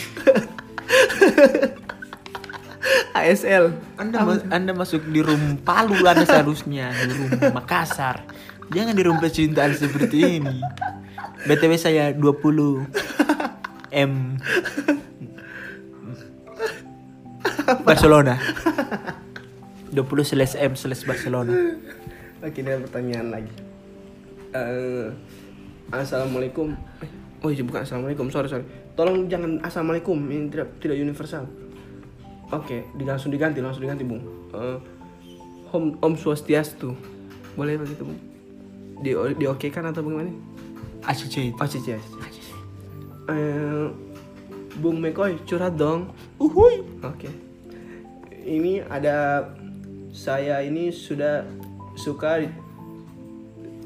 ASL 3.20 3.64
anda 4.00 4.18
ma- 4.24 4.48
anda 4.48 4.72
masuk 4.72 5.04
di 5.12 5.20
room 5.20 5.60
Palu 5.60 5.98
anda 6.06 6.24
seharusnya 6.24 6.88
di 7.04 7.12
room 7.12 7.30
Makassar. 7.52 8.24
Jangan 8.72 8.96
di 8.96 9.02
room 9.04 9.20
percintaan 9.20 9.76
seperti 9.76 10.40
ini. 10.40 10.56
BTW 11.44 11.76
saya 11.76 12.16
20 12.16 12.88
M. 13.92 14.40
Barcelona. 17.84 18.40
20 19.92 20.24
slash 20.24 20.56
M 20.56 20.72
slash 20.74 21.04
Barcelona 21.04 21.52
Oke, 22.44 22.60
ini 22.60 22.76
ada 22.76 22.84
pertanyaan 22.84 23.28
lagi. 23.32 23.52
Eh, 24.52 25.08
assalamualaikum. 25.88 26.76
Eh, 27.00 27.10
oh 27.40 27.48
iya 27.48 27.64
bukan 27.64 27.88
assalamualaikum, 27.88 28.28
sorry 28.28 28.52
sorry. 28.52 28.68
Tolong 28.92 29.32
jangan 29.32 29.64
assalamualaikum, 29.64 30.20
ini 30.28 30.52
tidak 30.52 30.76
tidak 30.76 31.00
universal. 31.00 31.48
Oke, 32.52 32.84
di- 33.00 33.08
langsung 33.08 33.32
diganti, 33.32 33.64
langsung 33.64 33.80
diganti 33.80 34.04
bung. 34.04 34.20
Eh, 34.52 34.78
om 35.72 35.96
Om 35.96 36.14
Swastiastu, 36.20 36.92
boleh 37.56 37.80
begitu 37.80 38.04
bung? 38.04 38.20
Di 39.00 39.16
di 39.40 39.44
oke 39.48 39.66
kan 39.72 39.88
atau 39.88 40.04
bagaimana? 40.04 40.28
ACC 41.08 41.48
itu 41.48 41.56
Oh 41.56 41.68
cici. 41.68 41.96
Eh, 43.24 43.88
bung 44.84 45.00
Mekoy 45.00 45.40
curhat 45.48 45.80
dong. 45.80 46.12
Uhuy. 46.36 46.84
Oke. 47.00 47.32
Ini 48.44 48.84
ada 48.84 49.48
saya 50.12 50.60
ini 50.60 50.92
sudah 50.92 51.63
suka 51.94 52.42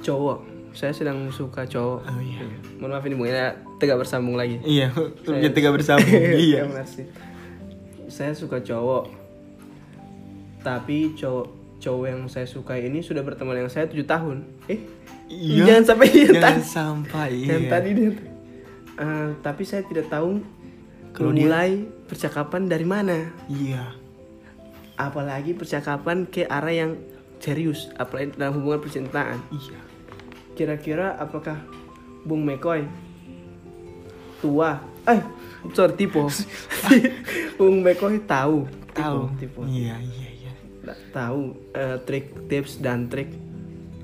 cowok. 0.00 0.38
Saya 0.70 0.92
sedang 0.92 1.26
suka 1.28 1.64
cowok. 1.64 2.00
Oh 2.04 2.20
iya 2.20 2.44
Mohon 2.78 2.90
maaf 2.92 3.04
ini 3.04 3.14
Bung, 3.14 3.26
ini 3.26 3.40
tegak 3.76 3.98
bersambung 3.98 4.36
lagi. 4.36 4.60
Iya 4.62 4.92
Turunnya 5.24 5.50
tiga 5.50 5.70
bersambung 5.70 6.06
Iya 6.48 6.68
kasih. 6.68 7.06
Saya 8.06 8.32
suka 8.32 8.60
cowok. 8.60 9.10
Tapi 10.60 11.14
cowok 11.14 11.46
cowok 11.78 12.04
yang 12.06 12.22
saya 12.26 12.44
suka 12.44 12.74
ini 12.74 13.00
sudah 13.00 13.22
berteman 13.22 13.54
dengan 13.54 13.70
saya 13.70 13.86
tujuh 13.86 14.04
tahun. 14.04 14.42
Eh, 14.66 14.80
Iya. 15.28 15.68
jangan 15.68 15.84
sampai 15.86 16.06
yang 16.08 16.32
Jangan 16.32 16.40
tadi. 16.48 16.62
sampai 16.64 17.30
Yang 17.38 17.60
iya. 17.60 17.70
tadi 17.70 17.88
dia. 17.92 18.10
Eh, 18.98 19.28
tapi 19.38 19.62
saya 19.62 19.82
tidak 19.84 20.08
tahu 20.08 20.40
Kalau 21.12 21.30
dia- 21.30 21.44
mulai 21.44 21.70
percakapan 22.06 22.64
dari 22.64 22.82
mana. 22.82 23.28
Iya 23.46 23.92
Apalagi 24.96 25.52
percakapan 25.52 26.24
ke 26.24 26.42
arah 26.42 26.72
yang 26.72 26.92
serius, 27.38 27.90
apalagi 27.98 28.34
dalam 28.36 28.58
hubungan 28.60 28.82
percintaan. 28.82 29.38
Iya 29.50 29.80
Kira-kira 30.58 31.14
apakah 31.18 31.58
Bung 32.26 32.42
Mekoy 32.42 32.82
tua? 34.42 34.82
Eh, 35.06 35.22
sorry 35.74 35.94
tipe. 35.94 36.18
Bung 37.58 37.80
Mekoy 37.82 38.18
tahu, 38.26 38.66
Tahu 38.94 39.20
tipe. 39.38 39.62
Iya 39.66 39.96
iya 40.02 40.28
iya 40.34 40.52
tahu 41.12 41.52
eh, 41.76 41.96
trik 42.08 42.48
tips 42.48 42.80
dan 42.80 43.06
trik 43.12 43.28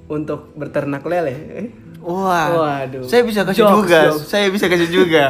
untuk 0.06 0.52
berternak 0.54 1.02
lele. 1.04 1.34
Eh? 1.56 1.68
Wah, 2.04 2.84
Waduh. 2.84 3.08
saya 3.08 3.24
bisa 3.24 3.48
kasih 3.48 3.64
Jokes, 3.64 3.76
juga. 3.80 4.00
jokes. 4.12 4.28
Saya 4.28 4.46
bisa 4.52 4.66
kasih 4.68 4.90
juga. 4.92 5.24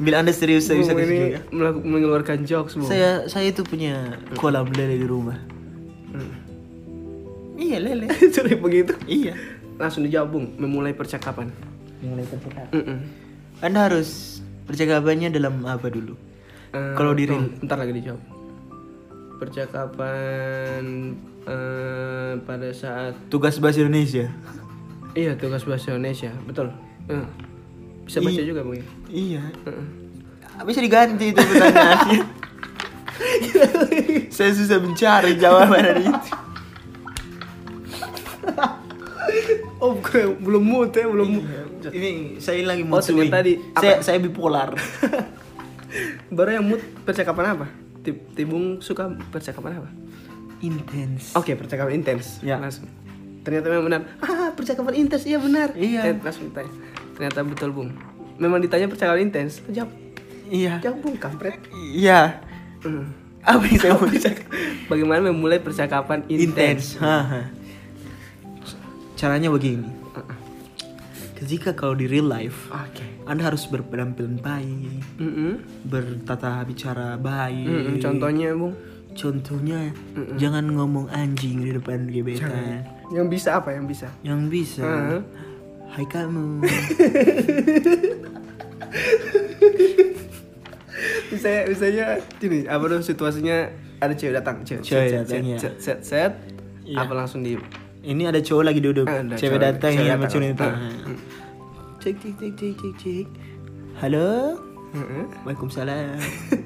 Bila 0.00 0.24
anda 0.24 0.32
serius, 0.32 0.64
saya 0.64 0.80
bisa 0.80 0.96
kasih 0.96 1.16
juga. 1.28 1.38
mengeluarkan 1.84 2.48
jokes, 2.48 2.80
Bung. 2.80 2.88
Saya 2.88 3.28
saya 3.28 3.52
itu 3.52 3.60
punya 3.60 4.16
kolam 4.40 4.72
lele 4.72 4.96
di 4.96 5.04
rumah. 5.04 5.36
Iya 7.60 7.76
lele. 7.78 8.08
Sorry 8.34 8.56
begitu. 8.56 8.96
iya. 9.04 9.36
Langsung 9.76 10.02
dijawab, 10.02 10.28
Bung. 10.32 10.46
Memulai 10.56 10.92
percakapan. 10.92 11.52
Mulai 12.00 12.24
percakapan. 12.24 12.72
Mm-mm. 12.72 12.98
Anda 13.60 13.86
harus 13.86 14.40
percakapannya 14.64 15.28
dalam 15.28 15.60
apa 15.64 15.88
dulu? 15.88 16.16
Eh, 16.72 16.94
Kalau 16.96 17.12
di 17.12 17.28
oh, 17.28 17.44
Ntar 17.60 17.76
lagi 17.76 17.92
dijawab. 17.94 18.20
Percakapan 19.36 20.84
eh, 21.44 22.32
pada 22.40 22.68
saat 22.72 23.16
Tugas 23.28 23.56
bahasa 23.56 23.80
Indonesia. 23.80 24.28
iya 25.10 25.34
tugas 25.34 25.64
bahasa 25.64 25.90
Indonesia, 25.90 26.30
betul. 26.44 26.70
Eh, 27.08 27.24
bisa 28.04 28.20
baca 28.20 28.30
Iya. 28.32 28.46
juga 28.46 28.60
ya? 28.64 28.84
Iya. 29.08 29.42
Heeh. 29.66 29.86
Bisa 30.62 30.80
diganti 30.80 31.24
itu 31.32 31.40
pertanyaannya. 31.40 32.20
saya 34.36 34.52
susah 34.52 34.78
mencari 34.78 35.36
jawaban 35.36 35.82
dari 35.82 36.04
itu. 36.08 36.30
Oh, 39.80 39.96
bukan, 39.96 40.36
belum 40.38 40.60
mood 40.60 40.90
ya, 40.92 41.08
belum 41.08 41.28
mood. 41.32 41.44
Ini 41.82 42.36
saya 42.36 42.60
lagi 42.62 42.84
Oh, 42.84 42.92
mood 42.92 43.00
swing. 43.00 43.26
ternyata 43.26 43.40
di- 43.40 43.58
saya 43.74 43.92
apa? 43.94 44.04
saya 44.04 44.18
bipolar. 44.20 44.70
Baru 46.36 46.50
yang 46.52 46.64
mood 46.64 46.80
percakapan 47.02 47.56
apa? 47.56 47.66
Tib- 48.00 48.32
Tibung 48.32 48.78
suka 48.78 49.08
percakapan 49.28 49.80
apa? 49.80 49.88
Intens. 50.60 51.32
Oke, 51.32 51.56
percakapan 51.56 51.96
intens. 51.96 52.38
Ya. 52.40 52.60
Langsung. 52.60 52.86
Ternyata 53.40 53.66
memang 53.66 53.86
benar. 53.88 54.00
Ah, 54.20 54.52
percakapan 54.52 54.92
intens. 54.94 55.24
Iya 55.24 55.40
benar. 55.40 55.72
Iya. 55.72 56.12
Langsung 56.14 56.52
ditanya. 56.52 56.72
Ternyata 57.16 57.38
betul, 57.42 57.72
Bung. 57.72 57.90
Memang 58.36 58.60
ditanya 58.60 58.84
percakapan 58.84 59.24
intens. 59.26 59.64
Jawab. 59.66 59.88
Iya. 60.46 60.84
Jawab, 60.84 61.00
Bung, 61.00 61.16
kampret. 61.16 61.56
Iya. 61.72 62.44
Hmm. 62.84 63.16
Apa 63.40 63.64
yang 63.64 63.80
saya 63.80 63.92
mau 63.96 64.04
Bagaimana 64.86 65.20
memulai 65.24 65.56
percakapan 65.56 66.28
intens? 66.28 67.00
intens. 67.00 67.00
Caranya 69.20 69.52
begini. 69.52 69.84
Ketika 71.36 71.72
kalau 71.72 71.92
di 71.92 72.04
real 72.04 72.24
life, 72.24 72.68
Oke. 72.68 73.04
Anda 73.24 73.48
harus 73.48 73.64
berpenampilan 73.64 74.40
baik, 74.40 75.04
Mm-mm. 75.16 75.60
bertata 75.84 76.64
bicara 76.64 77.16
baik. 77.16 77.64
Mm-mm, 77.64 77.96
Contohnya, 77.96 78.52
Bung. 78.52 78.72
Contohnya, 79.10 79.92
jangan 80.36 80.64
ngomong 80.70 81.08
anjing 81.10 81.60
di 81.60 81.72
depan 81.72 82.08
gebetan. 82.08 82.84
Yang 83.10 83.26
bisa 83.28 83.58
apa 83.58 83.72
yang 83.72 83.84
bisa? 83.84 84.08
Yang 84.22 84.40
bisa. 84.48 84.84
Heeh. 84.84 85.20
Hai 85.90 86.06
kamu. 86.06 86.48
Bisa 91.30 91.62
bisanya 91.64 92.18
gini, 92.36 92.66
apa 92.66 92.84
dong 92.84 93.00
situasinya 93.00 93.70
ada 93.98 94.10
cewek 94.12 94.34
datang, 94.34 94.66
cewek, 94.66 94.82
Cewek 94.82 95.06
set, 95.06 95.14
datang, 95.14 95.30
set, 95.30 95.42
ya. 95.46 95.58
set, 95.58 95.74
set, 95.78 95.98
set, 96.02 96.32
Iya. 96.82 97.06
apa 97.06 97.12
langsung 97.14 97.40
di 97.40 97.54
Ini 98.00 98.22
ada 98.26 98.40
cowok 98.40 98.64
lagi 98.64 98.80
duduk. 98.80 99.04
Ada 99.04 99.36
cewek 99.36 99.60
cowok- 99.60 99.64
datang 99.66 99.92
cewek 99.92 100.08
ya 100.08 100.14
macam 100.16 100.40
itu. 100.42 100.64
Ah. 100.64 100.78
Cek 102.00 102.14
cek 102.16 102.34
cek 102.34 102.52
cek 102.56 102.72
cek 102.74 102.92
cek. 102.96 103.26
Halo. 104.00 104.56
Heeh. 104.90 105.24
Waalaikumsalam. 105.44 106.16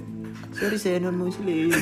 Sorry 0.57 0.79
saya 0.79 1.03
non 1.03 1.19
muslim. 1.19 1.75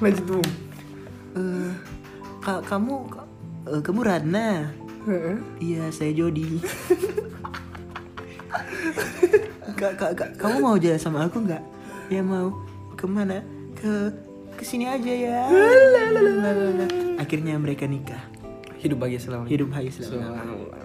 lanjut 0.00 0.24
Bung. 0.26 0.48
Eh, 1.36 1.70
ka- 2.40 2.64
kamu 2.64 2.94
ka- 3.08 3.28
eh, 3.68 3.80
kamu 3.80 4.00
Ratna? 4.02 4.48
Heeh. 5.06 5.36
Iya 5.60 5.84
saya 5.90 6.12
Jody. 6.12 6.46
Kak, 9.76 9.92
kak, 10.00 10.16
kak, 10.16 10.30
kamu 10.40 10.64
mau 10.64 10.80
jalan 10.80 10.96
sama 10.96 11.28
aku 11.28 11.44
nggak? 11.44 11.60
Ya 12.06 12.22
mau. 12.22 12.54
Ke 12.94 13.04
mana? 13.04 13.42
Ke 13.76 14.14
ke 14.56 14.64
sini 14.64 14.88
aja 14.88 15.12
ya. 15.12 15.40
Akhirnya 17.20 17.58
mereka 17.58 17.84
nikah. 17.84 18.22
Hidup 18.76 19.02
bahagia 19.02 19.20
selama 19.20 19.44
Hidup 19.50 19.68
bahagia 19.72 19.92
selama. 20.00 20.12
Subhanallah. 20.12 20.80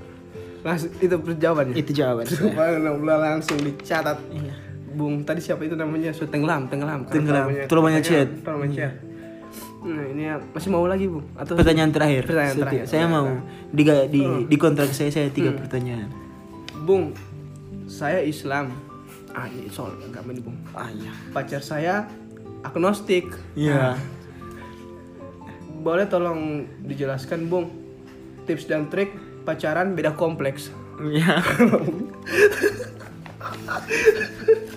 Langsung 0.62 0.90
itu 1.02 1.16
jawabannya. 1.38 1.76
Itu 1.78 1.92
jawaban. 1.94 2.26
Subhanallah 2.28 3.18
langsung 3.18 3.58
dicatat. 3.62 4.18
Iya. 4.34 4.54
Bung 4.92 5.24
tadi 5.24 5.40
siapa 5.40 5.64
itu 5.64 5.80
namanya? 5.80 6.12
So, 6.12 6.28
tenggelam, 6.28 6.68
tenggelam. 6.68 7.08
Tenggelam. 7.08 7.48
terlalu 7.72 8.04
chat. 8.04 8.28
Terlalu 8.44 8.60
banyak 8.60 8.76
chat. 8.76 8.94
Nah, 9.82 10.06
ini 10.14 10.30
ya, 10.30 10.38
masih 10.38 10.70
mau 10.70 10.86
lagi, 10.86 11.10
Bung? 11.10 11.26
Atau 11.34 11.58
Pertanyaan 11.58 11.90
terakhir. 11.90 12.30
Pertanyaan 12.30 12.54
Seti- 12.54 12.64
terakhir. 12.68 12.86
Saya 12.86 13.06
mau 13.10 13.28
di 13.72 13.84
di, 14.12 14.22
di 14.46 14.58
kontrak 14.60 14.94
saya 14.94 15.10
saya 15.10 15.32
tiga 15.34 15.56
pertanyaan. 15.56 16.12
Bung, 16.86 17.16
saya 17.88 18.22
Islam. 18.22 18.91
Ah, 19.32 19.48
ini 19.48 19.72
soal 19.72 19.96
agama 20.04 20.36
nih, 20.36 20.44
Bung. 20.44 20.58
Ah 20.76 20.92
iya. 20.92 21.12
Pacar 21.32 21.64
saya 21.64 22.08
agnostik. 22.68 23.32
Iya. 23.56 23.96
Boleh 25.82 26.06
tolong 26.06 26.68
dijelaskan, 26.84 27.48
Bung, 27.48 27.72
tips 28.46 28.68
dan 28.68 28.92
trik 28.92 29.16
pacaran 29.48 29.96
beda 29.96 30.14
kompleks. 30.14 30.70
Iya. 31.02 31.42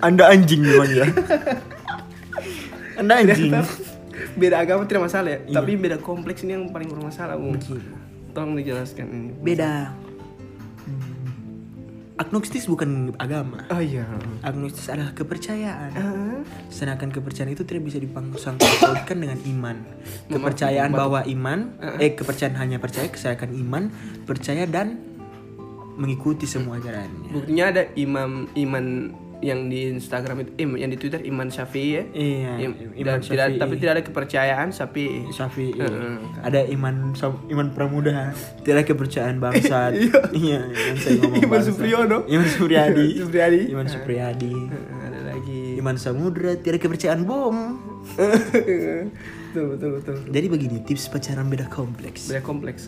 Anda 0.05 0.33
anjing 0.33 0.61
memang 0.63 0.89
ya. 0.89 1.05
Anda 2.99 3.21
anjing. 3.21 3.51
beda 4.35 4.59
agama 4.63 4.83
tidak 4.83 5.07
masalah 5.07 5.31
ya, 5.31 5.39
tapi 5.47 5.79
beda 5.79 5.95
kompleks 5.99 6.43
ini 6.43 6.59
yang 6.59 6.67
paling 6.71 6.91
bermasalah, 6.91 7.39
Bung. 7.39 7.59
Tolong 8.35 8.55
dijelaskan 8.59 9.05
ini. 9.11 9.31
Beda. 9.39 10.04
Agnostis 12.15 12.63
bukan 12.71 13.11
agama. 13.19 13.67
Oh 13.67 13.83
iya. 13.83 14.07
Agnostis 14.39 14.87
adalah 14.87 15.11
kepercayaan. 15.11 15.91
Ah, 15.99 16.39
Sedangkan 16.71 17.11
kepercayaan 17.11 17.51
itu 17.51 17.67
tidak 17.67 17.91
bisa 17.91 17.99
dipangku-sangkutkan 17.99 19.19
dengan 19.19 19.35
iman. 19.43 19.83
Kepercayaan 20.31 20.95
bahwa 20.95 21.27
iman, 21.27 21.75
eh 21.99 22.15
kepercayaan 22.15 22.55
hanya 22.55 22.79
percaya, 22.79 23.11
kesadaran 23.11 23.51
iman, 23.51 23.91
percaya 24.23 24.63
dan 24.63 24.95
mengikuti 25.99 26.47
semua 26.47 26.79
ajarannya. 26.79 27.35
Buktinya 27.35 27.63
ada 27.71 27.83
imam 27.99 28.47
iman 28.47 28.85
yang 29.43 29.67
di 29.67 29.91
Instagram 29.91 30.47
itu, 30.47 30.51
eh, 30.55 30.67
yang 30.79 30.91
di 30.91 30.97
Twitter 30.99 31.21
Iman 31.23 31.51
Syafi'i 31.51 31.89
ya. 31.91 32.03
Iya, 32.15 32.51
Im- 32.61 32.77
Iman 32.95 33.05
dan 33.05 33.19
tidak, 33.19 33.47
tapi 33.59 33.73
tidak 33.79 33.91
ada 33.99 34.03
kepercayaan 34.03 34.67
Syafi'i. 34.71 35.27
Syafi'i. 35.31 35.75
Heeh. 35.75 36.15
Ada 36.43 36.67
iman 36.71 37.11
iman 37.51 37.67
pramuda. 37.75 38.31
Tidak 38.63 38.83
kepercayaan 38.87 39.37
bangsat. 39.43 39.95
iya, 40.35 40.65
saya 40.99 41.19
ngomong 41.19 41.39
Iman 41.43 41.51
bangsat. 41.51 41.67
Supriyono. 41.75 42.17
Iman 42.29 42.47
Supriyadi. 42.47 43.07
Supriyadi. 43.19 43.61
Iman 43.71 43.87
Supriyadi. 43.87 44.53
Ada 45.03 45.19
lagi. 45.35 45.61
Iman 45.79 45.95
Samudra 45.99 46.55
tidak 46.55 46.87
kepercayaan 46.87 47.27
bom. 47.27 47.79
betul 49.55 49.65
betul 49.75 49.89
betul. 49.99 50.15
Jadi 50.31 50.47
begini, 50.51 50.77
tips 50.83 51.07
pacaran 51.11 51.47
beda 51.47 51.67
kompleks. 51.71 52.27
Beda 52.31 52.41
kompleks. 52.43 52.87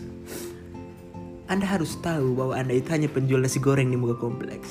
Anda 1.48 1.64
harus 1.64 1.96
tahu 2.04 2.36
bahwa 2.36 2.60
Anda 2.60 2.76
itu 2.76 2.92
hanya 2.92 3.08
penjual 3.08 3.40
nasi 3.40 3.56
goreng 3.56 3.88
di 3.88 3.96
muka 3.96 4.20
kompleks. 4.20 4.68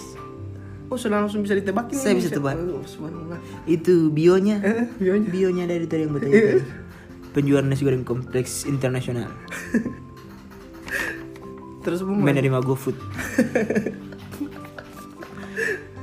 Oh 0.87 0.95
sudah 0.95 1.19
langsung 1.19 1.43
bisa 1.43 1.51
ditebak 1.51 1.91
ini. 1.91 1.99
Saya 1.99 2.15
bisa 2.15 2.31
tebak. 2.31 2.55
Oh, 2.55 2.79
subhanallah. 2.87 3.43
Itu 3.67 4.07
bionya. 4.07 4.63
Eh, 4.63 4.87
bionya. 5.03 5.27
Bionya 5.27 5.65
dari 5.67 5.83
tadi 5.83 6.07
yang 6.07 6.15
bertanya 6.15 6.39
tadi. 6.39 6.63
Penjual 7.35 7.67
nasi 7.67 7.83
goreng 7.83 8.07
kompleks 8.07 8.63
internasional. 8.63 9.27
Terus 11.83 11.99
bung. 12.03 12.23
Menerima 12.23 12.59
GoFood. 12.63 12.95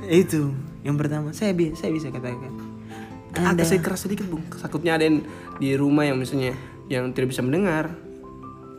itu 0.05 0.53
yang 0.85 1.01
pertama 1.01 1.33
saya 1.33 1.49
bi 1.57 1.73
saya 1.73 1.89
bisa 1.89 2.13
katakan. 2.13 2.53
Agak 3.35 3.65
saya 3.65 3.81
keras 3.81 4.05
sedikit 4.05 4.29
bung. 4.29 4.45
Takutnya 4.53 5.01
ada 5.01 5.09
yang 5.09 5.25
di 5.57 5.73
rumah 5.73 6.05
yang 6.05 6.21
misalnya 6.21 6.53
yang 6.87 7.09
tidak 7.11 7.33
bisa 7.33 7.41
mendengar, 7.41 7.89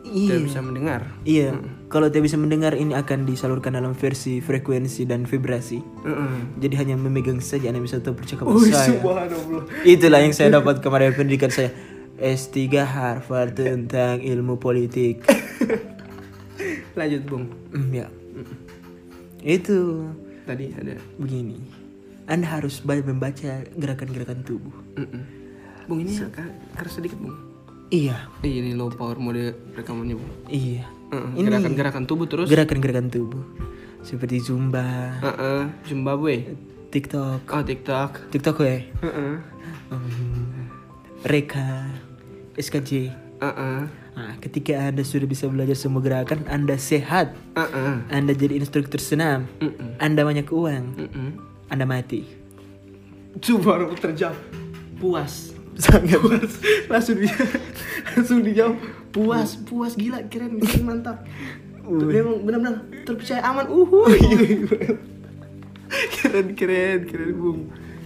Iya. 0.07 0.27
tidak 0.31 0.43
bisa 0.47 0.59
mendengar. 0.63 1.01
Iya, 1.27 1.49
kalau 1.91 2.07
tidak 2.07 2.31
bisa 2.31 2.37
mendengar 2.39 2.73
ini 2.73 2.95
akan 2.95 3.27
disalurkan 3.27 3.75
dalam 3.75 3.91
versi 3.91 4.39
frekuensi 4.39 5.03
dan 5.03 5.27
vibrasi. 5.27 5.79
Heeh. 5.79 6.33
Jadi 6.63 6.73
hanya 6.79 6.95
memegang 6.95 7.43
saja 7.43 7.69
Anda 7.69 7.83
bisa 7.83 7.99
tahu 7.99 8.15
percakapan 8.15 8.51
Oh 8.51 8.63
saya. 8.63 8.99
Itulah 9.83 10.19
yang 10.23 10.31
saya 10.31 10.57
dapat 10.57 10.79
kemarin 10.79 11.11
pendidikan 11.11 11.51
saya 11.51 11.75
S3 12.17 12.57
Harvard 12.81 13.59
tentang 13.59 14.23
ilmu 14.25 14.57
politik. 14.57 15.21
Lanjut 16.97 17.21
bung. 17.29 17.45
Hmm, 17.69 17.93
ya. 17.93 18.07
Itu 19.45 20.09
Tadi 20.49 20.73
ada. 20.73 20.97
begini. 21.21 21.61
Anda 22.27 22.59
harus 22.59 22.83
banyak 22.83 23.07
membaca 23.07 23.63
gerakan-gerakan 23.77 24.43
tubuh. 24.43 24.75
Mm-mm. 24.99 25.23
Bung 25.87 26.03
ini 26.03 26.19
agak 26.19 26.51
keras 26.75 26.99
sedikit 26.99 27.15
bung. 27.23 27.46
Iya, 27.87 28.27
Eh, 28.43 28.51
ini 28.53 28.75
low 28.75 28.91
power 28.91 29.15
mode 29.15 29.55
rekamannya 29.71 30.15
bung. 30.15 30.31
iya. 30.45 30.83
Heeh, 31.07 31.27
Ini- 31.33 31.47
Gerakan-gerakan 31.47 32.03
tubuh 32.03 32.27
terus. 32.27 32.47
Gerakan-gerakan 32.47 33.07
tubuh 33.07 33.43
seperti 34.01 34.39
zumba, 34.41 35.15
Heeh, 35.17 35.71
Zimbabwe. 35.83 36.51
TikTok, 36.89 37.43
Oh 37.45 37.59
TikTok. 37.61 38.27
TikTok 38.29 38.57
ya, 38.59 38.79
Heeh. 39.01 39.33
Hmm, 39.87 40.67
Reka, 41.23 41.87
SKJ. 42.53 42.91
Heeh. 43.37 43.79
Nah, 44.17 44.33
ketika 44.41 44.73
Anda 44.81 45.05
sudah 45.05 45.23
bisa 45.23 45.47
belajar 45.47 45.77
semua 45.77 46.01
gerakan, 46.01 46.43
Anda 46.45 46.75
sehat, 46.75 47.31
Heeh. 47.53 48.03
Anda 48.09 48.33
jadi 48.33 48.57
instruktur 48.57 48.99
senam, 48.99 49.47
Mm-mm. 49.59 49.95
Anda 49.97 50.27
banyak 50.27 50.47
uang, 50.49 50.83
Mm-mm. 50.97 51.29
Anda 51.67 51.85
mati. 51.85 52.27
Coba 53.37 53.79
terjawab. 53.93 54.35
Puas. 54.97 55.53
Sangat 55.77 56.17
Puas. 56.19 56.53
Langsung 56.87 57.17
dia 57.17 57.33
langsung 58.11 58.39
dijawab. 58.41 58.75
Puas, 59.09 59.49
puas 59.61 59.93
gila, 59.93 60.19
keren, 60.25 60.57
keren 60.57 60.83
mantap. 60.83 61.21
Memang 61.83 62.43
benar-benar 62.43 62.75
terpercaya 63.03 63.41
aman. 63.41 63.65
Uhuh. 63.65 64.05
keren, 66.13 66.47
keren, 66.53 66.99
keren, 67.05 67.31
Bung. 67.33 67.59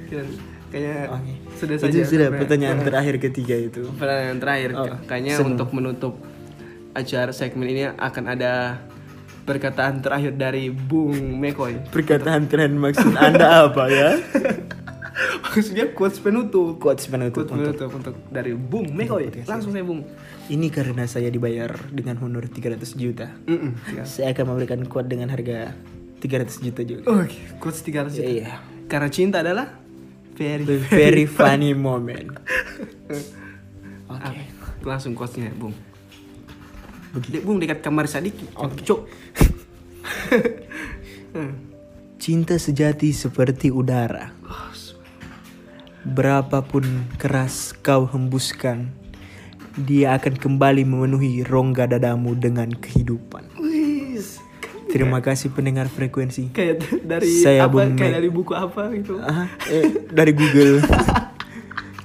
Keren. 0.06 0.30
Kayaknya 0.68 0.96
Oke. 1.10 1.34
sudah 1.58 1.76
Itu 1.76 1.84
saja. 1.86 2.02
sudah 2.06 2.28
pertanyaan 2.34 2.80
terakhir 2.80 3.16
ketiga 3.20 3.56
itu. 3.58 3.84
Pertanyaan 3.92 4.40
terakhir, 4.40 4.70
Oh, 4.74 4.88
kayaknya 5.04 5.36
senang. 5.36 5.50
untuk 5.54 5.70
menutup 5.72 6.14
acara 6.94 7.32
segmen 7.32 7.68
ini 7.68 7.84
akan 7.90 8.24
ada 8.30 8.80
perkataan 9.42 10.00
terakhir 10.00 10.32
dari 10.34 10.70
Bung 10.70 11.12
Mekoy. 11.36 11.76
Perkataan 11.90 12.48
terakhir 12.48 12.72
maksud 12.72 13.12
Anda 13.12 13.68
apa 13.68 13.84
ya? 13.90 14.10
Maksudnya 15.44 15.92
quotes 15.94 16.20
penutup. 16.20 16.78
Quotes 16.78 17.06
penutup 17.08 17.46
Quotes 17.46 17.54
untuk 17.54 17.76
penutup 17.78 17.90
untuk 17.94 18.16
dari 18.32 18.54
Bung 18.54 18.92
Mekoy. 18.94 19.30
Langsung 19.46 19.72
saya 19.74 19.86
Bung. 19.86 20.04
ini 20.52 20.68
karena 20.68 21.08
saya 21.08 21.32
dibayar 21.32 21.72
dengan 21.92 22.20
honor 22.20 22.48
300 22.50 22.82
juta. 22.98 23.32
Mm-mm. 23.48 24.04
Saya 24.04 24.36
akan 24.36 24.56
memberikan 24.56 24.84
quote 24.88 25.08
dengan 25.08 25.32
harga 25.32 25.72
300 26.20 26.66
juta 26.66 26.82
juga. 26.84 27.02
Oke, 27.08 27.40
quotes 27.58 27.82
300 27.82 28.14
juta. 28.14 28.30
Iya. 28.30 28.54
Karena 28.92 29.08
cinta 29.08 29.40
adalah 29.40 29.80
very 30.36 30.64
The 30.68 30.78
very 30.90 31.26
funny 31.26 31.72
moment. 31.74 32.36
Ah, 34.12 34.28
Oke. 34.28 34.44
langsung 34.84 35.16
quotesnya 35.16 35.56
Bung. 35.56 35.72
Dek, 37.16 37.48
Bung 37.48 37.64
dekat 37.64 37.80
kamar 37.80 38.12
Sadik. 38.12 38.36
Oke. 38.60 38.84
Cok. 38.84 39.02
Hmm. 41.32 41.56
Cinta 42.20 42.60
sejati 42.60 43.16
seperti 43.16 43.72
udara. 43.72 44.36
Berapapun 46.02 46.84
keras 47.16 47.78
kau 47.78 48.10
hembuskan, 48.10 48.90
dia 49.78 50.18
akan 50.18 50.34
kembali 50.34 50.82
memenuhi 50.82 51.46
rongga 51.46 51.86
dadamu 51.88 52.34
dengan 52.34 52.74
kehidupan. 52.74 53.54
Wis. 53.56 54.42
Terima 54.90 55.22
kasih 55.22 55.54
pendengar 55.54 55.88
frekuensi. 55.88 56.52
Kayak 56.52 56.84
dari 57.06 57.30
Saya 57.32 57.70
apa? 57.70 57.86
Bung 57.86 57.96
Kayak 57.96 58.18
dari 58.18 58.30
buku 58.30 58.52
apa 58.52 58.92
gitu. 58.92 59.22
Ah, 59.22 59.48
eh, 59.66 60.10
dari 60.10 60.34
Google. 60.34 60.82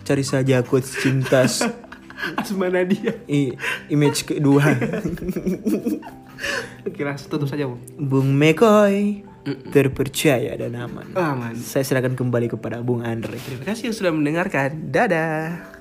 Cari 0.07 0.23
saja 0.23 0.63
quotes 0.63 0.95
cinta 0.95 1.43
Asma 2.39 2.71
Nadia. 2.71 3.17
i- 3.27 3.57
image 3.89 4.23
kedua. 4.25 4.63
Oke, 6.87 7.01
langsung 7.03 7.29
tutup 7.29 7.49
saja, 7.49 7.67
Bung. 7.67 7.83
Bung 7.99 8.29
Mekoy 8.31 9.25
terpercaya 9.71 10.59
dan 10.59 10.75
aman. 10.75 11.07
Aman. 11.15 11.55
Saya 11.55 11.87
serahkan 11.87 12.19
kembali 12.19 12.51
kepada 12.59 12.83
Bung 12.83 13.07
Andre. 13.07 13.39
Terima 13.39 13.63
kasih 13.63 13.93
yang 13.93 13.97
sudah 13.97 14.13
mendengarkan. 14.13 14.91
Dadah. 14.91 15.76